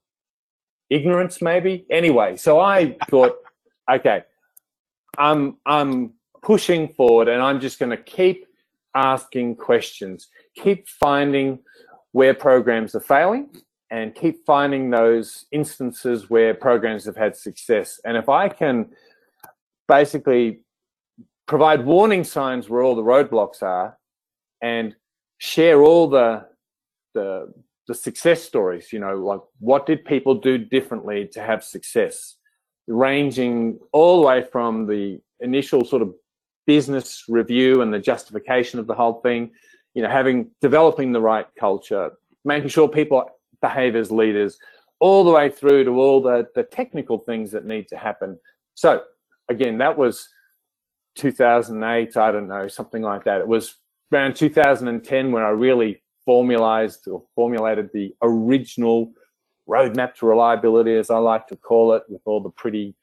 ignorance, 0.90 1.42
maybe. 1.42 1.86
Anyway, 1.90 2.36
so 2.38 2.60
I 2.60 2.98
thought, 3.10 3.36
okay, 3.90 4.24
I'm 5.18 5.58
I'm 5.66 6.14
pushing 6.42 6.90
forward 6.90 7.28
and 7.28 7.42
I'm 7.42 7.60
just 7.60 7.80
going 7.80 7.92
to 7.92 8.04
keep 8.04 8.46
asking 8.96 9.56
questions, 9.56 10.28
keep 10.56 10.88
finding 10.88 11.60
where 12.12 12.34
programs 12.34 12.94
are 12.96 13.00
failing 13.00 13.50
and 13.92 14.16
keep 14.16 14.46
finding 14.46 14.90
those 14.90 15.46
instances 15.52 16.30
where 16.30 16.54
programs 16.54 17.04
have 17.06 17.18
had 17.18 17.36
success. 17.36 18.00
And 18.06 18.16
if 18.16 18.30
I 18.30 18.48
can 18.48 18.90
basically 19.88 20.62
provide 21.46 21.86
warning 21.86 22.24
signs 22.24 22.70
where 22.70 22.82
all 22.82 22.96
the 22.96 23.04
roadblocks 23.04 23.62
are 23.62 23.98
and 24.62 24.96
share 25.38 25.82
all 25.82 26.08
the 26.08 26.46
the 27.14 27.52
the 27.88 27.96
success 27.96 28.42
stories 28.42 28.94
you 28.94 29.00
know 29.00 29.16
like 29.16 29.42
what 29.60 29.86
did 29.86 30.06
people 30.06 30.36
do 30.36 30.58
differently 30.58 31.28
to 31.28 31.42
have 31.42 31.62
success 31.64 32.38
ranging 32.88 33.78
all 33.92 34.22
the 34.22 34.28
way 34.28 34.42
from 34.44 34.86
the 34.88 35.20
initial 35.42 35.84
sort 35.84 36.02
of 36.02 36.14
business 36.68 37.26
review 37.28 37.82
and 37.82 37.94
the 37.94 38.00
justification 38.00 38.80
of 38.80 38.88
the 38.88 38.94
whole 38.94 39.20
thing 39.22 39.52
you 39.94 40.02
know 40.02 40.10
having 40.10 40.50
developing 40.62 41.12
the 41.12 41.20
right 41.20 41.48
culture 41.60 42.12
making 42.46 42.70
sure 42.70 42.88
people 42.88 43.28
behave 43.62 43.96
as 43.96 44.12
leaders 44.12 44.58
all 45.00 45.24
the 45.24 45.32
way 45.32 45.50
through 45.50 45.84
to 45.84 45.92
all 45.92 46.22
the 46.22 46.48
the 46.56 46.64
technical 46.64 47.18
things 47.18 47.52
that 47.52 47.66
need 47.66 47.88
to 47.88 47.98
happen. 47.98 48.40
So 48.76 49.04
again 49.50 49.78
that 49.80 49.98
was 49.98 50.30
2008 51.16 52.16
i 52.16 52.32
don't 52.32 52.48
know 52.48 52.68
something 52.68 53.02
like 53.02 53.24
that. 53.26 53.42
It 53.42 53.48
was 53.48 53.76
around 54.14 54.36
2010 54.36 55.32
when 55.32 55.44
i 55.44 55.50
really 55.50 56.02
formalized 56.26 57.08
or 57.08 57.24
formulated 57.36 57.90
the 57.94 58.16
original 58.22 59.12
roadmap 59.68 60.14
to 60.16 60.26
reliability 60.26 60.96
as 60.96 61.10
i 61.10 61.18
like 61.18 61.48
to 61.48 61.56
call 61.56 61.94
it 61.94 62.04
with 62.08 62.22
all 62.26 62.40
the 62.40 62.50
pretty 62.50 62.96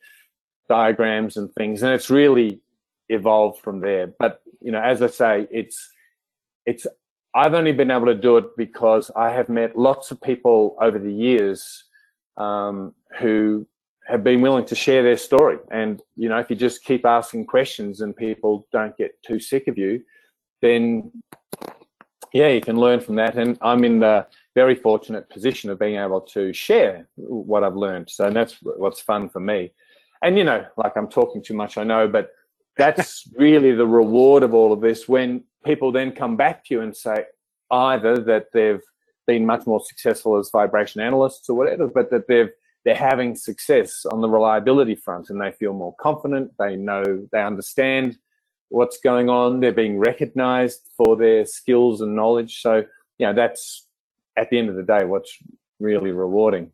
diagrams 0.68 1.36
and 1.36 1.52
things. 1.54 1.82
And 1.82 1.92
it's 1.92 2.10
really 2.10 2.60
evolved 3.08 3.60
from 3.62 3.80
there. 3.80 4.06
But 4.18 4.40
you 4.60 4.72
know 4.72 4.80
as 4.80 5.02
i 5.02 5.06
say 5.06 5.46
it's 5.50 5.90
it's 6.66 6.86
i've 7.34 7.54
only 7.54 7.72
been 7.72 7.90
able 7.90 8.06
to 8.06 8.14
do 8.14 8.36
it 8.36 8.56
because 8.56 9.10
i 9.16 9.30
have 9.30 9.48
met 9.48 9.78
lots 9.78 10.10
of 10.10 10.20
people 10.20 10.76
over 10.80 10.98
the 10.98 11.12
years 11.12 11.84
um, 12.36 12.94
who 13.18 13.66
have 14.08 14.24
been 14.24 14.40
willing 14.40 14.64
to 14.64 14.74
share 14.74 15.02
their 15.02 15.18
story. 15.18 15.58
And 15.70 16.02
you 16.16 16.28
know, 16.30 16.38
if 16.38 16.48
you 16.48 16.56
just 16.56 16.82
keep 16.82 17.04
asking 17.04 17.44
questions 17.44 18.00
and 18.00 18.16
people 18.16 18.66
don't 18.72 18.96
get 18.96 19.22
too 19.22 19.38
sick 19.38 19.68
of 19.68 19.76
you, 19.76 20.02
then 20.62 21.12
yeah, 22.32 22.48
you 22.48 22.60
can 22.60 22.76
learn 22.76 23.00
from 23.00 23.16
that. 23.16 23.36
And 23.36 23.58
I'm 23.60 23.84
in 23.84 24.00
the 24.00 24.26
very 24.54 24.74
fortunate 24.74 25.28
position 25.28 25.68
of 25.68 25.78
being 25.78 25.96
able 25.96 26.22
to 26.22 26.52
share 26.52 27.06
what 27.16 27.64
I've 27.64 27.76
learned. 27.76 28.08
So 28.08 28.30
that's 28.30 28.56
what's 28.62 29.00
fun 29.00 29.28
for 29.28 29.40
me. 29.40 29.72
And 30.22 30.38
you 30.38 30.44
know, 30.44 30.64
like 30.78 30.96
I'm 30.96 31.08
talking 31.08 31.42
too 31.42 31.54
much, 31.54 31.76
I 31.76 31.84
know, 31.84 32.08
but 32.08 32.30
that's 32.78 33.28
really 33.36 33.72
the 33.72 33.86
reward 33.86 34.42
of 34.42 34.54
all 34.54 34.72
of 34.72 34.80
this 34.80 35.06
when 35.06 35.44
people 35.64 35.92
then 35.92 36.12
come 36.12 36.36
back 36.36 36.64
to 36.64 36.74
you 36.74 36.80
and 36.80 36.96
say 36.96 37.24
either 37.70 38.16
that 38.16 38.46
they've 38.52 38.82
been 39.26 39.44
much 39.44 39.66
more 39.66 39.80
successful 39.84 40.38
as 40.38 40.50
vibration 40.50 41.00
analysts 41.00 41.48
or 41.48 41.56
whatever, 41.56 41.86
but 41.86 42.10
that 42.10 42.28
they've 42.28 42.50
they're 42.84 42.94
having 42.94 43.34
success 43.34 44.06
on 44.10 44.20
the 44.20 44.28
reliability 44.28 44.94
front 44.94 45.28
and 45.28 45.40
they 45.40 45.52
feel 45.52 45.74
more 45.74 45.94
confident. 46.00 46.52
They 46.58 46.76
know, 46.76 47.28
they 47.32 47.42
understand 47.42 48.16
what's 48.70 48.98
going 49.00 49.28
on. 49.28 49.60
They're 49.60 49.72
being 49.72 49.98
recognized 49.98 50.88
for 50.96 51.16
their 51.16 51.44
skills 51.44 52.00
and 52.00 52.14
knowledge. 52.14 52.62
So, 52.62 52.84
you 53.18 53.26
know, 53.26 53.34
that's 53.34 53.86
at 54.36 54.48
the 54.48 54.58
end 54.58 54.70
of 54.70 54.76
the 54.76 54.82
day 54.82 55.04
what's 55.04 55.36
really 55.80 56.12
rewarding. 56.12 56.70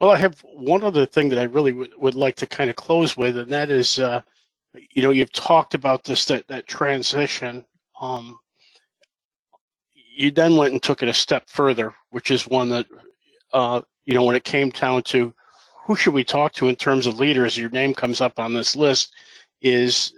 Well, 0.00 0.10
I 0.10 0.16
have 0.18 0.40
one 0.42 0.84
other 0.84 1.06
thing 1.06 1.30
that 1.30 1.38
I 1.38 1.44
really 1.44 1.72
would, 1.72 1.92
would 1.96 2.14
like 2.14 2.36
to 2.36 2.46
kind 2.46 2.68
of 2.68 2.76
close 2.76 3.16
with, 3.16 3.38
and 3.38 3.50
that 3.50 3.70
is, 3.70 3.98
uh, 3.98 4.20
you 4.74 5.02
know, 5.02 5.10
you've 5.10 5.32
talked 5.32 5.72
about 5.72 6.04
this 6.04 6.26
that 6.26 6.46
that 6.48 6.66
transition. 6.66 7.64
Um, 8.00 8.38
you 9.94 10.30
then 10.30 10.56
went 10.56 10.72
and 10.72 10.82
took 10.82 11.02
it 11.02 11.08
a 11.08 11.14
step 11.14 11.48
further, 11.48 11.94
which 12.10 12.30
is 12.30 12.46
one 12.46 12.68
that 12.70 12.86
uh, 13.52 13.80
you 14.04 14.14
know, 14.14 14.24
when 14.24 14.36
it 14.36 14.44
came 14.44 14.70
down 14.70 15.02
to 15.02 15.34
who 15.84 15.96
should 15.96 16.14
we 16.14 16.24
talk 16.24 16.52
to 16.54 16.68
in 16.68 16.76
terms 16.76 17.06
of 17.06 17.18
leaders, 17.18 17.56
your 17.56 17.70
name 17.70 17.94
comes 17.94 18.20
up 18.20 18.38
on 18.38 18.54
this 18.54 18.74
list, 18.74 19.14
is 19.60 20.12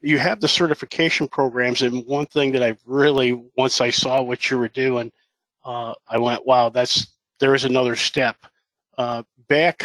you 0.00 0.18
have 0.18 0.40
the 0.40 0.48
certification 0.48 1.26
programs. 1.28 1.82
And 1.82 2.06
one 2.06 2.26
thing 2.26 2.52
that 2.52 2.62
I 2.62 2.76
really, 2.86 3.42
once 3.56 3.80
I 3.80 3.90
saw 3.90 4.22
what 4.22 4.50
you 4.50 4.58
were 4.58 4.68
doing, 4.68 5.10
uh, 5.64 5.94
I 6.08 6.18
went, 6.18 6.46
wow, 6.46 6.68
that's 6.68 7.08
there 7.40 7.54
is 7.54 7.64
another 7.64 7.96
step. 7.96 8.36
Uh, 8.96 9.22
back 9.48 9.82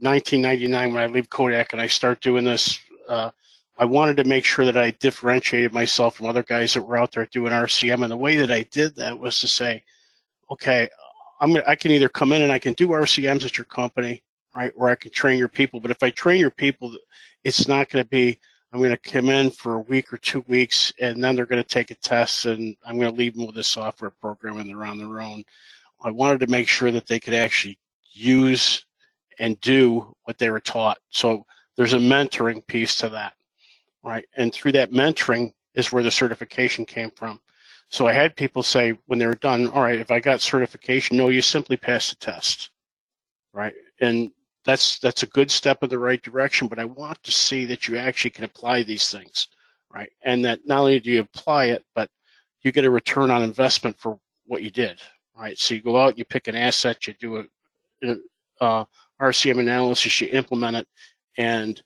1999, 0.00 0.94
when 0.94 1.02
I 1.02 1.06
leave 1.06 1.28
Kodak 1.28 1.72
and 1.72 1.82
I 1.82 1.86
start 1.86 2.20
doing 2.20 2.44
this, 2.44 2.78
uh, 3.08 3.30
I 3.78 3.84
wanted 3.84 4.16
to 4.18 4.24
make 4.24 4.44
sure 4.44 4.64
that 4.64 4.76
I 4.76 4.90
differentiated 4.92 5.72
myself 5.72 6.16
from 6.16 6.26
other 6.26 6.42
guys 6.42 6.74
that 6.74 6.82
were 6.82 6.96
out 6.96 7.12
there 7.12 7.26
doing 7.26 7.52
RCM. 7.52 8.02
And 8.02 8.10
the 8.10 8.16
way 8.16 8.36
that 8.36 8.50
I 8.50 8.62
did 8.64 8.96
that 8.96 9.18
was 9.18 9.40
to 9.40 9.48
say, 9.48 9.84
okay, 10.50 10.88
I'm 11.40 11.56
I 11.66 11.76
can 11.76 11.92
either 11.92 12.08
come 12.08 12.32
in 12.32 12.42
and 12.42 12.52
I 12.52 12.58
can 12.58 12.72
do 12.74 12.88
RCMs 12.88 13.44
at 13.44 13.56
your 13.56 13.66
company, 13.66 14.22
right, 14.56 14.72
or 14.76 14.90
I 14.90 14.96
can 14.96 15.12
train 15.12 15.38
your 15.38 15.48
people. 15.48 15.78
But 15.78 15.92
if 15.92 16.02
I 16.02 16.10
train 16.10 16.40
your 16.40 16.50
people, 16.50 16.94
it's 17.44 17.68
not 17.68 17.88
going 17.88 18.04
to 18.04 18.08
be 18.08 18.38
I'm 18.72 18.80
going 18.80 18.90
to 18.90 19.10
come 19.10 19.30
in 19.30 19.50
for 19.50 19.74
a 19.74 19.80
week 19.80 20.12
or 20.12 20.18
two 20.18 20.44
weeks, 20.46 20.92
and 21.00 21.24
then 21.24 21.34
they're 21.34 21.46
going 21.46 21.62
to 21.62 21.68
take 21.68 21.90
a 21.90 21.94
test, 21.94 22.44
and 22.44 22.76
I'm 22.84 22.98
going 22.98 23.10
to 23.10 23.16
leave 23.16 23.34
them 23.34 23.46
with 23.46 23.56
a 23.56 23.64
software 23.64 24.10
program, 24.10 24.58
and 24.58 24.68
they're 24.68 24.84
on 24.84 24.98
their 24.98 25.22
own. 25.22 25.42
I 26.02 26.10
wanted 26.10 26.40
to 26.40 26.48
make 26.48 26.68
sure 26.68 26.90
that 26.90 27.06
they 27.06 27.18
could 27.18 27.34
actually 27.34 27.78
use 28.12 28.84
and 29.38 29.58
do 29.62 30.14
what 30.24 30.36
they 30.36 30.50
were 30.50 30.60
taught. 30.60 30.98
So 31.08 31.46
there's 31.76 31.94
a 31.94 31.98
mentoring 31.98 32.66
piece 32.66 32.96
to 32.96 33.08
that, 33.08 33.32
right? 34.08 34.24
And 34.38 34.54
through 34.54 34.72
that 34.72 34.90
mentoring 34.90 35.52
is 35.74 35.92
where 35.92 36.02
the 36.02 36.10
certification 36.10 36.86
came 36.86 37.10
from. 37.10 37.38
So 37.90 38.06
I 38.06 38.14
had 38.14 38.36
people 38.36 38.62
say 38.62 38.98
when 39.04 39.18
they 39.18 39.26
were 39.26 39.34
done, 39.34 39.68
all 39.68 39.82
right, 39.82 39.98
if 39.98 40.10
I 40.10 40.18
got 40.18 40.40
certification, 40.40 41.18
no, 41.18 41.28
you 41.28 41.42
simply 41.42 41.76
pass 41.76 42.08
the 42.08 42.16
test, 42.16 42.70
right? 43.52 43.74
And 44.00 44.30
that's 44.64 44.98
that's 44.98 45.24
a 45.24 45.34
good 45.38 45.50
step 45.50 45.82
in 45.82 45.90
the 45.90 45.98
right 45.98 46.22
direction. 46.22 46.68
But 46.68 46.78
I 46.78 46.86
want 46.86 47.22
to 47.22 47.30
see 47.30 47.66
that 47.66 47.86
you 47.86 47.98
actually 47.98 48.30
can 48.30 48.44
apply 48.44 48.82
these 48.82 49.10
things, 49.10 49.48
right? 49.92 50.10
And 50.22 50.42
that 50.46 50.60
not 50.64 50.80
only 50.80 51.00
do 51.00 51.10
you 51.10 51.20
apply 51.20 51.66
it, 51.66 51.84
but 51.94 52.08
you 52.62 52.72
get 52.72 52.86
a 52.86 52.90
return 52.90 53.30
on 53.30 53.42
investment 53.42 53.98
for 53.98 54.18
what 54.46 54.62
you 54.62 54.70
did, 54.70 55.02
right? 55.38 55.58
So 55.58 55.74
you 55.74 55.82
go 55.82 56.00
out, 56.00 56.16
you 56.16 56.24
pick 56.24 56.48
an 56.48 56.56
asset, 56.56 57.06
you 57.06 57.14
do 57.20 57.36
a, 57.38 57.44
a 58.08 58.16
uh, 58.64 58.84
RCM 59.20 59.60
analysis, 59.60 60.18
you 60.22 60.28
implement 60.28 60.78
it, 60.78 60.88
and 61.36 61.82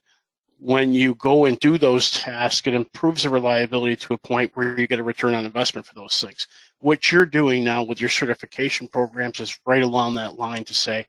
when 0.63 0.93
you 0.93 1.13
go 1.15 1.43
and 1.43 1.59
do 1.59 1.77
those 1.77 2.09
tasks, 2.09 2.65
it 2.65 2.73
improves 2.73 3.23
the 3.23 3.29
reliability 3.29 3.97
to 3.97 4.13
a 4.13 4.17
point 4.17 4.49
where 4.53 4.79
you 4.79 4.87
get 4.87 4.97
a 4.97 5.03
return 5.03 5.33
on 5.33 5.43
investment 5.43 5.85
for 5.85 5.93
those 5.93 6.21
things. 6.21 6.47
What 6.79 7.11
you're 7.11 7.25
doing 7.25 7.65
now 7.65 7.83
with 7.83 7.99
your 7.99 8.09
certification 8.09 8.87
programs 8.87 9.41
is 9.41 9.59
right 9.65 9.83
along 9.83 10.15
that 10.15 10.39
line 10.39 10.63
to 10.63 10.73
say, 10.73 11.05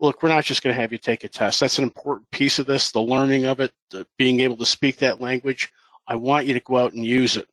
look, 0.00 0.22
we're 0.22 0.30
not 0.30 0.46
just 0.46 0.62
going 0.62 0.74
to 0.74 0.80
have 0.80 0.90
you 0.90 0.96
take 0.96 1.22
a 1.22 1.28
test. 1.28 1.60
That's 1.60 1.76
an 1.76 1.84
important 1.84 2.30
piece 2.30 2.58
of 2.58 2.64
this, 2.64 2.90
the 2.90 3.02
learning 3.02 3.44
of 3.44 3.60
it, 3.60 3.74
being 4.16 4.40
able 4.40 4.56
to 4.56 4.64
speak 4.64 4.96
that 4.96 5.20
language. 5.20 5.70
I 6.08 6.16
want 6.16 6.46
you 6.46 6.54
to 6.54 6.60
go 6.60 6.78
out 6.78 6.94
and 6.94 7.04
use 7.04 7.36
it, 7.36 7.48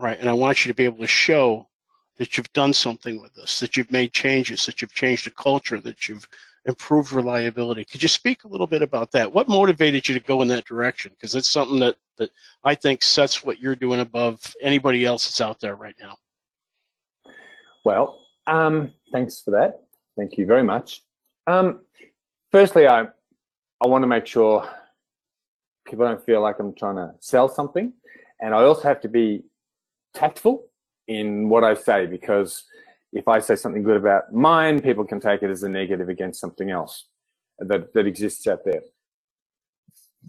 right? 0.00 0.18
And 0.18 0.28
I 0.28 0.32
want 0.32 0.64
you 0.64 0.72
to 0.72 0.76
be 0.76 0.84
able 0.84 0.98
to 0.98 1.06
show 1.06 1.68
that 2.16 2.36
you've 2.36 2.52
done 2.54 2.72
something 2.72 3.22
with 3.22 3.32
this, 3.34 3.60
that 3.60 3.76
you've 3.76 3.92
made 3.92 4.12
changes, 4.12 4.66
that 4.66 4.82
you've 4.82 4.94
changed 4.94 5.26
the 5.26 5.30
culture, 5.30 5.80
that 5.82 6.08
you've 6.08 6.26
improve 6.66 7.14
reliability. 7.14 7.84
Could 7.84 8.02
you 8.02 8.08
speak 8.08 8.44
a 8.44 8.48
little 8.48 8.66
bit 8.66 8.82
about 8.82 9.12
that? 9.12 9.32
What 9.32 9.48
motivated 9.48 10.06
you 10.08 10.14
to 10.14 10.20
go 10.20 10.42
in 10.42 10.48
that 10.48 10.64
direction? 10.64 11.12
Because 11.12 11.34
it's 11.34 11.50
something 11.50 11.78
that, 11.78 11.96
that 12.18 12.30
I 12.64 12.74
think 12.74 13.02
sets 13.02 13.44
what 13.44 13.60
you're 13.60 13.76
doing 13.76 14.00
above 14.00 14.54
anybody 14.60 15.04
else 15.04 15.26
that's 15.26 15.40
out 15.40 15.60
there 15.60 15.76
right 15.76 15.94
now. 16.00 16.16
Well, 17.84 18.18
um, 18.48 18.92
thanks 19.12 19.40
for 19.40 19.52
that. 19.52 19.82
Thank 20.16 20.38
you 20.38 20.46
very 20.46 20.64
much. 20.64 21.02
Um, 21.46 21.80
firstly, 22.50 22.88
I 22.88 23.06
I 23.80 23.86
want 23.86 24.02
to 24.02 24.08
make 24.08 24.26
sure 24.26 24.68
people 25.86 26.06
don't 26.06 26.24
feel 26.24 26.40
like 26.40 26.58
I'm 26.58 26.74
trying 26.74 26.96
to 26.96 27.14
sell 27.20 27.48
something, 27.48 27.92
and 28.40 28.54
I 28.54 28.62
also 28.62 28.82
have 28.82 29.00
to 29.02 29.08
be 29.08 29.44
tactful 30.14 30.64
in 31.06 31.48
what 31.48 31.62
I 31.62 31.74
say 31.74 32.06
because 32.06 32.64
if 33.16 33.28
I 33.28 33.38
say 33.38 33.56
something 33.56 33.82
good 33.82 33.96
about 33.96 34.32
mine, 34.32 34.80
people 34.80 35.04
can 35.04 35.20
take 35.20 35.42
it 35.42 35.50
as 35.50 35.62
a 35.62 35.68
negative 35.68 36.10
against 36.10 36.38
something 36.38 36.70
else 36.70 37.06
that, 37.58 37.94
that 37.94 38.06
exists 38.06 38.46
out 38.46 38.60
there. 38.64 38.82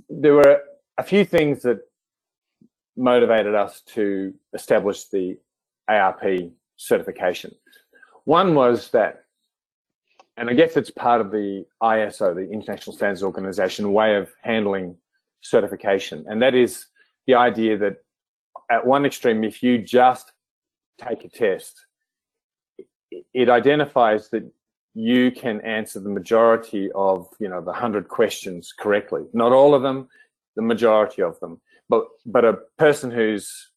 There 0.09 0.35
were 0.35 0.61
a 0.97 1.03
few 1.03 1.25
things 1.25 1.63
that 1.63 1.79
motivated 2.95 3.55
us 3.55 3.81
to 3.95 4.33
establish 4.53 5.05
the 5.05 5.37
ARP 5.89 6.23
certification. 6.77 7.53
One 8.23 8.55
was 8.55 8.89
that, 8.91 9.25
and 10.37 10.49
I 10.49 10.53
guess 10.53 10.77
it's 10.77 10.89
part 10.89 11.19
of 11.19 11.29
the 11.29 11.65
ISO, 11.83 12.35
the 12.35 12.49
International 12.49 12.95
Standards 12.95 13.23
Organization, 13.23 13.91
way 13.91 14.15
of 14.15 14.29
handling 14.43 14.95
certification. 15.41 16.25
And 16.29 16.41
that 16.41 16.55
is 16.55 16.85
the 17.25 17.35
idea 17.35 17.77
that 17.79 17.97
at 18.71 18.85
one 18.85 19.05
extreme, 19.05 19.43
if 19.43 19.61
you 19.61 19.77
just 19.77 20.31
take 20.97 21.25
a 21.25 21.29
test 21.29 21.86
it 23.33 23.49
identifies 23.49 24.29
that 24.29 24.49
you 24.93 25.31
can 25.31 25.61
answer 25.61 25.99
the 25.99 26.09
majority 26.09 26.89
of 26.95 27.27
you 27.39 27.47
know 27.47 27.61
the 27.61 27.71
100 27.71 28.07
questions 28.07 28.73
correctly. 28.77 29.23
Not 29.33 29.51
all 29.51 29.73
of 29.73 29.81
them 29.81 30.07
the 30.57 30.61
majority 30.61 31.21
of 31.21 31.39
them. 31.39 31.61
But 31.87 32.05
but 32.25 32.43
a 32.43 32.59
person 32.77 33.09
who's 33.11 33.69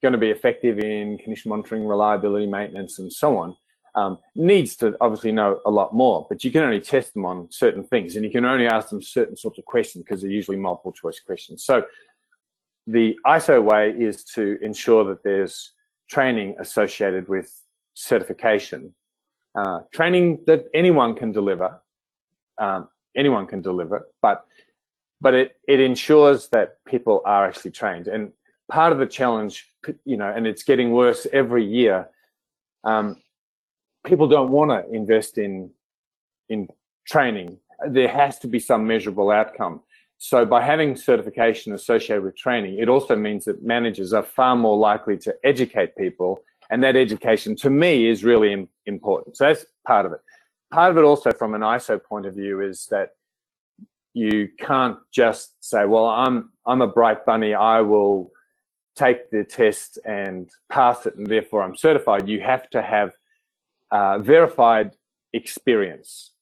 going 0.00 0.12
to 0.12 0.18
be 0.18 0.30
effective 0.30 0.78
in 0.78 1.18
condition 1.18 1.48
monitoring 1.48 1.84
reliability 1.84 2.46
maintenance 2.46 3.00
and 3.00 3.12
so 3.12 3.36
on 3.36 3.56
um, 3.96 4.18
needs 4.36 4.76
to 4.76 4.96
obviously 5.00 5.32
know 5.32 5.58
a 5.66 5.70
lot 5.70 5.92
more, 5.92 6.24
but 6.28 6.44
you 6.44 6.52
can 6.52 6.62
only 6.62 6.80
test 6.80 7.14
them 7.14 7.24
on 7.24 7.48
certain 7.50 7.82
things 7.82 8.14
and 8.14 8.24
you 8.24 8.30
can 8.30 8.44
only 8.44 8.68
ask 8.68 8.90
them 8.90 9.02
certain 9.02 9.36
sorts 9.36 9.58
of 9.58 9.64
questions 9.64 10.04
because 10.04 10.22
they're 10.22 10.30
usually 10.30 10.56
multiple 10.56 10.92
choice 10.92 11.18
questions. 11.18 11.64
So 11.64 11.84
the 12.86 13.18
ISO 13.26 13.60
way 13.60 13.90
is 13.90 14.22
to 14.34 14.56
ensure 14.62 15.02
that 15.06 15.24
there's 15.24 15.72
training 16.08 16.54
associated 16.60 17.28
with 17.28 17.52
certification, 17.98 18.94
uh, 19.58 19.80
training 19.92 20.38
that 20.46 20.66
anyone 20.72 21.14
can 21.14 21.32
deliver, 21.32 21.82
um, 22.58 22.88
anyone 23.16 23.46
can 23.46 23.60
deliver, 23.60 24.06
but 24.22 24.44
but 25.20 25.34
it, 25.34 25.56
it 25.66 25.80
ensures 25.80 26.48
that 26.50 26.76
people 26.86 27.22
are 27.24 27.44
actually 27.48 27.72
trained. 27.72 28.06
And 28.06 28.32
part 28.70 28.92
of 28.92 29.00
the 29.00 29.06
challenge, 29.06 29.66
you 30.04 30.16
know, 30.16 30.32
and 30.34 30.46
it's 30.46 30.62
getting 30.62 30.92
worse 30.92 31.26
every 31.32 31.64
year, 31.64 32.08
um, 32.84 33.16
people 34.06 34.28
don't 34.28 34.52
want 34.52 34.70
to 34.70 34.80
invest 34.94 35.36
in 35.36 35.70
in 36.48 36.68
training. 37.04 37.58
There 37.88 38.08
has 38.08 38.38
to 38.40 38.46
be 38.46 38.60
some 38.60 38.86
measurable 38.86 39.30
outcome. 39.30 39.80
So 40.18 40.44
by 40.44 40.62
having 40.62 40.94
certification 40.96 41.72
associated 41.74 42.22
with 42.24 42.36
training, 42.36 42.78
it 42.78 42.88
also 42.88 43.16
means 43.16 43.44
that 43.46 43.62
managers 43.62 44.12
are 44.12 44.22
far 44.22 44.54
more 44.56 44.76
likely 44.76 45.16
to 45.18 45.34
educate 45.44 45.96
people, 45.96 46.42
and 46.70 46.82
that 46.82 46.96
education 46.96 47.56
to 47.56 47.70
me 47.70 48.08
is 48.08 48.24
really 48.24 48.68
important. 48.86 49.36
So 49.36 49.44
that's 49.44 49.64
part 49.86 50.06
of 50.06 50.12
it. 50.12 50.20
Part 50.72 50.90
of 50.90 50.98
it 50.98 51.04
also 51.04 51.32
from 51.32 51.54
an 51.54 51.62
ISO 51.62 52.02
point 52.02 52.26
of 52.26 52.34
view 52.34 52.60
is 52.60 52.86
that 52.90 53.10
you 54.14 54.48
can't 54.58 54.98
just 55.12 55.62
say, 55.64 55.84
"Well, 55.84 56.06
I'm 56.06 56.50
I'm 56.66 56.82
a 56.82 56.86
bright 56.86 57.24
bunny. 57.24 57.54
I 57.54 57.80
will 57.80 58.32
take 58.96 59.30
the 59.30 59.44
test 59.44 59.98
and 60.04 60.50
pass 60.68 61.06
it, 61.06 61.14
and 61.16 61.26
therefore 61.26 61.62
I'm 61.62 61.76
certified." 61.76 62.28
You 62.28 62.40
have 62.40 62.68
to 62.70 62.82
have 62.82 63.12
uh, 63.90 64.18
verified 64.18 64.92
experience. 65.32 66.32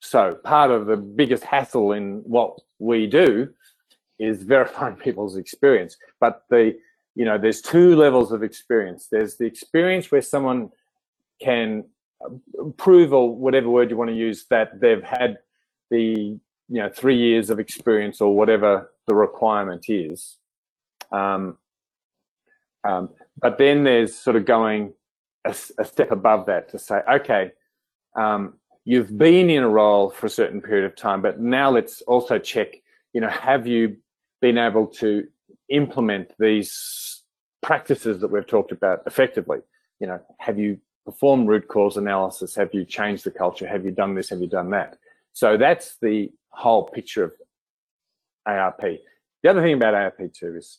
So 0.00 0.34
part 0.44 0.70
of 0.70 0.86
the 0.86 0.96
biggest 0.96 1.44
hassle 1.44 1.92
in 1.92 2.22
what 2.24 2.58
we 2.78 3.06
do 3.06 3.50
is 4.18 4.42
verifying 4.54 4.96
people's 4.96 5.36
experience. 5.36 5.96
But 6.20 6.42
the 6.50 6.76
you 7.14 7.24
know 7.24 7.38
there's 7.38 7.60
two 7.60 7.96
levels 7.96 8.32
of 8.32 8.42
experience. 8.42 9.08
There's 9.10 9.36
the 9.36 9.46
experience 9.46 10.10
where 10.10 10.22
someone 10.22 10.70
can 11.42 11.84
prove 12.76 13.12
or 13.12 13.34
whatever 13.34 13.68
word 13.68 13.90
you 13.90 13.96
want 13.96 14.10
to 14.10 14.16
use 14.16 14.46
that 14.50 14.80
they've 14.80 15.02
had 15.02 15.38
the 15.90 16.38
you 16.68 16.80
know 16.80 16.88
three 16.88 17.16
years 17.16 17.50
of 17.50 17.58
experience 17.58 18.20
or 18.20 18.36
whatever 18.36 18.92
the 19.06 19.14
requirement 19.14 19.86
is. 19.88 20.36
Um, 21.10 21.58
um, 22.84 23.10
but 23.40 23.58
then 23.58 23.84
there's 23.84 24.14
sort 24.14 24.36
of 24.36 24.44
going 24.44 24.92
a, 25.44 25.54
a 25.78 25.84
step 25.84 26.10
above 26.10 26.46
that 26.46 26.68
to 26.70 26.78
say, 26.78 27.00
okay, 27.10 27.52
um, 28.16 28.54
you've 28.84 29.16
been 29.16 29.50
in 29.50 29.62
a 29.62 29.68
role 29.68 30.10
for 30.10 30.26
a 30.26 30.30
certain 30.30 30.60
period 30.60 30.84
of 30.84 30.96
time, 30.96 31.22
but 31.22 31.40
now 31.40 31.70
let's 31.70 32.02
also 32.02 32.38
check, 32.38 32.76
you 33.12 33.20
know, 33.20 33.28
have 33.28 33.66
you 33.66 33.96
been 34.40 34.58
able 34.58 34.86
to 34.86 35.26
implement 35.70 36.32
these 36.38 37.22
practices 37.62 38.20
that 38.20 38.28
we've 38.28 38.46
talked 38.46 38.72
about 38.72 39.02
effectively? 39.06 39.58
You 40.00 40.08
know, 40.08 40.20
have 40.38 40.58
you 40.58 40.78
performed 41.04 41.48
root 41.48 41.68
cause 41.68 41.96
analysis? 41.96 42.54
Have 42.54 42.74
you 42.74 42.84
changed 42.84 43.24
the 43.24 43.30
culture? 43.30 43.66
Have 43.66 43.84
you 43.84 43.90
done 43.90 44.14
this? 44.14 44.28
Have 44.30 44.40
you 44.40 44.46
done 44.46 44.70
that? 44.70 44.98
So 45.32 45.56
that's 45.56 45.96
the 46.02 46.30
whole 46.50 46.84
picture 46.84 47.24
of 47.24 47.32
ARP. 48.46 48.80
The 49.42 49.50
other 49.50 49.62
thing 49.62 49.74
about 49.74 49.94
ARP 49.94 50.18
too 50.32 50.56
is 50.56 50.78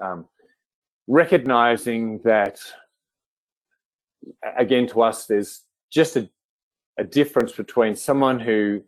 um, 0.00 0.26
recognizing 1.06 2.20
that 2.24 2.58
again, 4.56 4.86
to 4.88 5.02
us, 5.02 5.26
there's 5.26 5.62
just 5.90 6.16
a, 6.16 6.28
a 6.98 7.04
difference 7.04 7.52
between 7.52 7.96
someone 7.96 8.40
who 8.40 8.82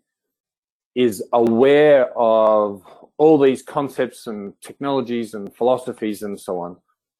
is 0.96 1.22
aware 1.34 2.10
of 2.18 2.82
all 3.18 3.38
these 3.38 3.62
concepts 3.62 4.26
and 4.26 4.58
technologies 4.62 5.34
and 5.34 5.54
philosophies 5.54 6.22
and 6.22 6.40
so 6.40 6.58
on. 6.58 6.76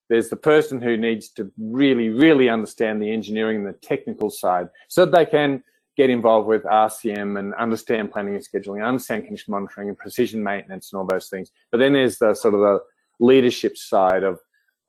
There's 0.09 0.31
the 0.31 0.37
person 0.37 0.81
who 0.81 0.97
needs 0.97 1.29
to 1.31 1.53
really, 1.59 2.09
really 2.09 2.49
understand 2.49 3.03
the 3.03 3.13
engineering 3.13 3.59
and 3.59 3.67
the 3.67 3.79
technical 3.79 4.31
side 4.31 4.71
so 4.89 5.05
that 5.05 5.13
they 5.17 5.27
can 5.27 5.63
get 5.97 6.11
involved 6.11 6.49
with 6.49 6.65
RCM 6.65 7.39
and 7.39 7.55
understand 7.55 8.13
planning 8.13 8.35
and 8.35 8.45
scheduling, 8.45 8.87
understand 8.87 9.25
condition 9.25 9.53
monitoring 9.53 9.89
and 9.89 9.99
precision 9.99 10.43
maintenance 10.43 10.93
and 10.93 10.99
all 10.99 11.07
those 11.07 11.29
things. 11.29 11.51
But 11.71 11.79
then 11.79 11.93
there's 11.93 12.19
the 12.19 12.35
sort 12.35 12.55
of 12.55 12.61
the 12.61 12.81
leadership 13.21 13.77
side 13.77 14.23
of 14.23 14.41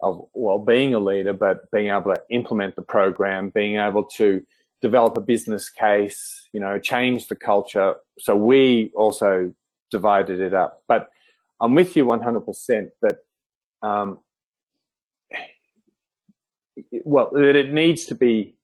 of 0.02 0.28
well 0.34 0.60
being 0.60 0.94
a 0.94 1.00
leader, 1.00 1.34
but 1.34 1.70
being 1.72 1.88
able 1.88 2.14
to 2.14 2.22
implement 2.30 2.76
the 2.76 2.84
program, 2.84 3.50
being 3.50 3.78
able 3.78 4.04
to 4.04 4.46
develop 4.82 5.18
a 5.18 5.22
business 5.22 5.70
case, 5.70 6.48
you 6.54 6.60
know, 6.60 6.80
change 6.80 7.28
the 7.28 7.36
culture. 7.36 7.96
So 8.20 8.36
we 8.36 8.92
also 8.96 9.54
divided 9.92 10.40
it 10.40 10.54
up. 10.54 10.84
But 10.88 11.10
I'm 11.60 11.74
with 11.76 11.96
you 11.96 12.06
100% 12.06 12.90
that, 13.02 13.18
um, 13.82 14.20
well, 17.04 17.32
that 17.34 17.56
it 17.56 17.74
needs 17.74 18.06
to 18.06 18.16
be 18.16 18.56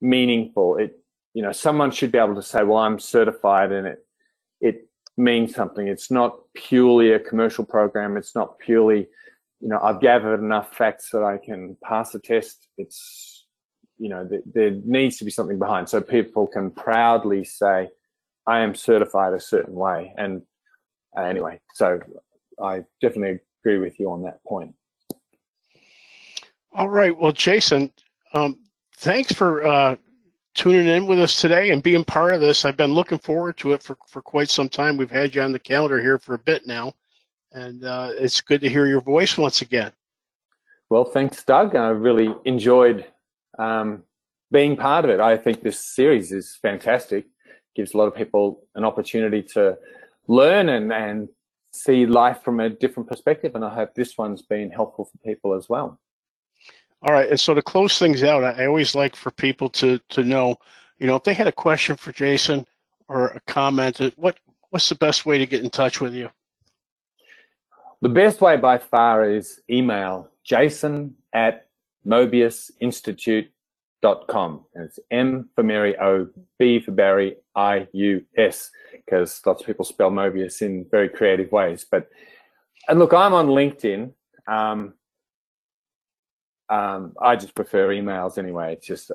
meaningful. 0.00 0.78
It, 0.78 0.98
you 1.34 1.42
know, 1.42 1.52
someone 1.52 1.90
should 1.90 2.12
be 2.12 2.18
able 2.18 2.36
to 2.36 2.42
say, 2.42 2.62
well, 2.62 2.78
I'm 2.78 2.98
certified 2.98 3.72
and 3.72 3.86
it, 3.86 4.06
it 4.60 4.88
means 5.18 5.54
something. 5.54 5.86
It's 5.86 6.10
not 6.10 6.38
purely 6.54 7.12
a 7.12 7.20
commercial 7.20 7.64
program. 7.64 8.16
It's 8.16 8.34
not 8.34 8.58
purely 8.58 9.08
you 9.60 9.68
know, 9.68 9.80
I've 9.82 10.00
gathered 10.00 10.40
enough 10.40 10.74
facts 10.74 11.10
that 11.10 11.22
I 11.22 11.38
can 11.38 11.76
pass 11.82 12.14
a 12.14 12.18
test. 12.18 12.68
It's, 12.76 13.35
you 13.98 14.08
know, 14.08 14.26
th- 14.26 14.42
there 14.52 14.70
needs 14.84 15.16
to 15.18 15.24
be 15.24 15.30
something 15.30 15.58
behind 15.58 15.88
so 15.88 16.00
people 16.00 16.46
can 16.46 16.70
proudly 16.70 17.44
say, 17.44 17.88
I 18.46 18.60
am 18.60 18.74
certified 18.74 19.32
a 19.32 19.40
certain 19.40 19.74
way. 19.74 20.14
And 20.16 20.42
uh, 21.16 21.22
anyway, 21.22 21.60
so 21.74 22.00
I 22.62 22.84
definitely 23.00 23.40
agree 23.62 23.78
with 23.78 23.98
you 23.98 24.10
on 24.10 24.22
that 24.22 24.42
point. 24.44 24.74
All 26.72 26.88
right. 26.88 27.16
Well, 27.16 27.32
Jason, 27.32 27.90
um, 28.34 28.58
thanks 28.96 29.32
for 29.32 29.66
uh, 29.66 29.96
tuning 30.54 30.86
in 30.86 31.06
with 31.06 31.18
us 31.18 31.40
today 31.40 31.70
and 31.70 31.82
being 31.82 32.04
part 32.04 32.34
of 32.34 32.40
this. 32.40 32.64
I've 32.64 32.76
been 32.76 32.92
looking 32.92 33.18
forward 33.18 33.56
to 33.58 33.72
it 33.72 33.82
for, 33.82 33.96
for 34.08 34.20
quite 34.20 34.50
some 34.50 34.68
time. 34.68 34.96
We've 34.96 35.10
had 35.10 35.34
you 35.34 35.42
on 35.42 35.52
the 35.52 35.58
calendar 35.58 36.00
here 36.00 36.18
for 36.18 36.34
a 36.34 36.38
bit 36.38 36.66
now 36.66 36.94
and 37.56 37.84
uh, 37.84 38.10
it's 38.12 38.40
good 38.40 38.60
to 38.60 38.68
hear 38.68 38.86
your 38.86 39.00
voice 39.00 39.36
once 39.36 39.62
again. 39.62 39.90
Well, 40.90 41.04
thanks, 41.04 41.42
Doug. 41.42 41.74
I 41.74 41.88
really 41.88 42.32
enjoyed 42.44 43.06
um, 43.58 44.02
being 44.50 44.76
part 44.76 45.04
of 45.04 45.10
it. 45.10 45.20
I 45.20 45.36
think 45.36 45.62
this 45.62 45.78
series 45.78 46.32
is 46.32 46.58
fantastic. 46.60 47.26
Gives 47.74 47.94
a 47.94 47.98
lot 47.98 48.06
of 48.06 48.14
people 48.14 48.64
an 48.74 48.84
opportunity 48.84 49.42
to 49.54 49.76
learn 50.28 50.68
and, 50.68 50.92
and 50.92 51.28
see 51.72 52.06
life 52.06 52.42
from 52.42 52.60
a 52.60 52.70
different 52.70 53.08
perspective. 53.08 53.54
And 53.54 53.64
I 53.64 53.74
hope 53.74 53.94
this 53.94 54.16
one's 54.16 54.42
been 54.42 54.70
helpful 54.70 55.04
for 55.04 55.18
people 55.18 55.54
as 55.54 55.68
well. 55.68 56.00
All 57.02 57.12
right. 57.12 57.28
And 57.28 57.38
so 57.38 57.54
to 57.54 57.62
close 57.62 57.98
things 57.98 58.22
out, 58.22 58.42
I 58.42 58.66
always 58.66 58.94
like 58.94 59.14
for 59.14 59.30
people 59.30 59.68
to 59.70 59.98
to 60.10 60.24
know, 60.24 60.56
you 60.98 61.06
know, 61.06 61.16
if 61.16 61.24
they 61.24 61.34
had 61.34 61.46
a 61.46 61.52
question 61.52 61.96
for 61.96 62.12
Jason 62.12 62.66
or 63.08 63.28
a 63.28 63.40
comment, 63.46 64.00
what 64.16 64.38
what's 64.70 64.88
the 64.88 64.94
best 64.94 65.26
way 65.26 65.38
to 65.38 65.46
get 65.46 65.62
in 65.62 65.70
touch 65.70 66.00
with 66.00 66.14
you? 66.14 66.30
The 68.02 68.08
best 68.08 68.40
way 68.40 68.56
by 68.56 68.78
far 68.78 69.28
is 69.28 69.60
email 69.70 70.30
jason 70.44 71.16
at 71.32 71.65
mobiusinstitute.com. 72.06 74.64
And 74.74 74.84
it's 74.84 74.98
M 75.10 75.48
for 75.54 75.62
Mary 75.62 75.98
O, 75.98 76.28
B 76.58 76.80
for 76.80 76.92
Barry, 76.92 77.36
I 77.54 77.88
U 77.92 78.24
S, 78.36 78.70
because 78.92 79.40
lots 79.44 79.60
of 79.60 79.66
people 79.66 79.84
spell 79.84 80.10
Mobius 80.10 80.62
in 80.62 80.86
very 80.90 81.08
creative 81.08 81.52
ways. 81.52 81.86
But 81.90 82.08
and 82.88 82.98
look, 82.98 83.12
I'm 83.12 83.34
on 83.34 83.48
LinkedIn. 83.48 84.12
Um, 84.46 84.94
um, 86.68 87.14
I 87.20 87.36
just 87.36 87.54
prefer 87.54 87.88
emails 87.88 88.38
anyway. 88.38 88.74
It's 88.74 88.86
just 88.86 89.10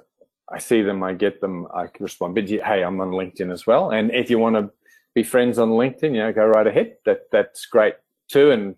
I 0.50 0.60
see 0.60 0.82
them, 0.82 1.04
I 1.04 1.14
get 1.14 1.40
them, 1.40 1.68
I 1.74 1.88
can 1.88 2.04
respond. 2.04 2.36
But 2.36 2.50
hey, 2.50 2.84
I'm 2.84 3.00
on 3.00 3.12
LinkedIn 3.12 3.52
as 3.52 3.66
well. 3.66 3.92
And 3.92 4.12
if 4.12 4.30
you 4.30 4.38
want 4.38 4.58
to 4.58 4.70
be 5.16 5.24
friends 5.24 5.60
on 5.60 5.70
LinkedIn, 5.70 6.14
you 6.14 6.20
know, 6.20 6.34
go 6.34 6.46
right 6.46 6.68
ahead. 6.68 6.98
That 7.06 7.24
that's 7.32 7.66
great 7.66 7.96
too. 8.30 8.52
And 8.52 8.76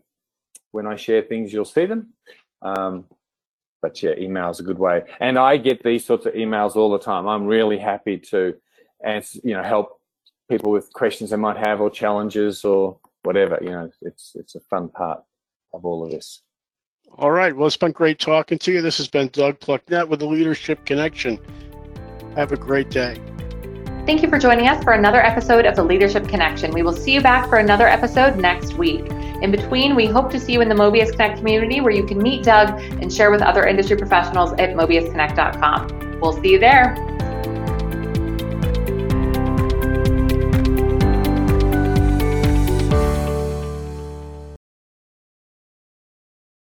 when 0.72 0.88
I 0.88 0.96
share 0.96 1.24
things, 1.24 1.52
you'll 1.52 1.66
see 1.66 1.86
them. 1.86 2.14
Um, 2.62 3.06
but 3.84 4.02
yeah, 4.02 4.14
email 4.18 4.50
is 4.50 4.62
a 4.62 4.64
good 4.64 4.80
way. 4.80 5.04
And 5.20 5.38
I 5.38 5.58
get 5.58 5.84
these 5.84 6.06
sorts 6.06 6.26
of 6.26 6.34
emails 6.34 6.78
all 6.78 6.90
the 6.90 6.98
time. 6.98 7.28
I'm 7.28 7.46
really 7.46 7.78
happy 7.78 8.18
to 8.32 8.56
answer, 9.06 9.40
you 9.44 9.54
know, 9.54 9.62
help 9.62 10.00
people 10.50 10.72
with 10.72 10.92
questions 10.94 11.30
they 11.30 11.36
might 11.36 11.58
have 11.58 11.82
or 11.82 11.90
challenges 11.90 12.64
or 12.64 12.98
whatever. 13.24 13.60
You 13.62 13.72
know, 13.72 13.92
it's 14.02 14.32
it's 14.36 14.56
a 14.56 14.62
fun 14.62 14.88
part 14.88 15.22
of 15.74 15.86
all 15.86 16.06
of 16.06 16.12
this. 16.12 16.42
All 17.18 17.32
right. 17.32 17.56
Well, 17.56 17.68
it's 17.68 17.78
been 17.78 17.92
great 17.92 18.20
talking 18.20 18.58
to 18.60 18.72
you. 18.72 18.82
This 18.82 18.98
has 18.98 19.10
been 19.10 19.28
Doug 19.28 19.60
Plucknett 19.60 20.08
with 20.08 20.22
the 20.22 20.26
Leadership 20.26 20.84
Connection. 20.86 21.38
Have 22.36 22.54
a 22.54 22.58
great 22.58 22.90
day. 22.90 23.18
Thank 24.06 24.22
you 24.22 24.28
for 24.28 24.38
joining 24.38 24.68
us 24.68 24.84
for 24.84 24.92
another 24.92 25.24
episode 25.24 25.66
of 25.66 25.78
the 25.78 25.84
Leadership 25.84 26.28
Connection. 26.28 26.72
We 26.72 26.84
will 26.84 26.92
see 26.92 27.14
you 27.14 27.22
back 27.22 27.48
for 27.48 27.60
another 27.60 27.88
episode 27.88 28.36
next 28.36 28.74
week. 28.74 29.10
In 29.42 29.50
between, 29.50 29.96
we 29.96 30.08
hope 30.08 30.30
to 30.32 30.40
see 30.42 30.52
you 30.52 30.60
in 30.60 30.68
the 30.68 30.76
Mobius 30.76 31.12
Connect 31.12 31.38
community 31.38 31.80
where 31.80 31.94
you 31.94 32.06
can 32.06 32.22
meet 32.22 32.44
Doug 32.44 32.82
and 33.02 33.12
share 33.12 33.32
with 33.32 33.42
other 33.42 33.66
industry 33.66 33.96
professionals 33.96 34.52
at 34.54 34.76
mobiusconnect.com. 34.76 36.20
We'll 36.20 36.34
see 36.34 36.52
you 36.52 36.60
there. 36.60 36.98